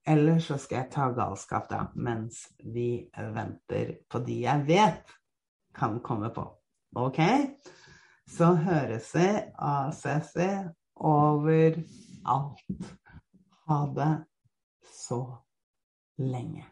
Eller 0.08 0.40
så 0.44 0.56
skal 0.60 0.82
jeg 0.82 0.92
ta 0.96 1.10
galskap 1.16 1.68
da, 1.72 1.82
mens 1.96 2.46
vi 2.64 3.08
venter 3.36 3.98
på 4.08 4.24
de 4.24 4.42
jeg 4.46 4.68
vet 4.68 5.16
kan 5.76 6.00
komme 6.04 6.32
på. 6.36 6.44
Ok? 6.96 7.20
Så 8.28 8.54
høres 8.56 9.16
vi 9.16 9.28
ACC 9.56 10.36
overalt. 10.96 12.62
Ha 13.68 13.80
det 13.96 14.14
så 14.92 15.22
lenge. 16.18 16.66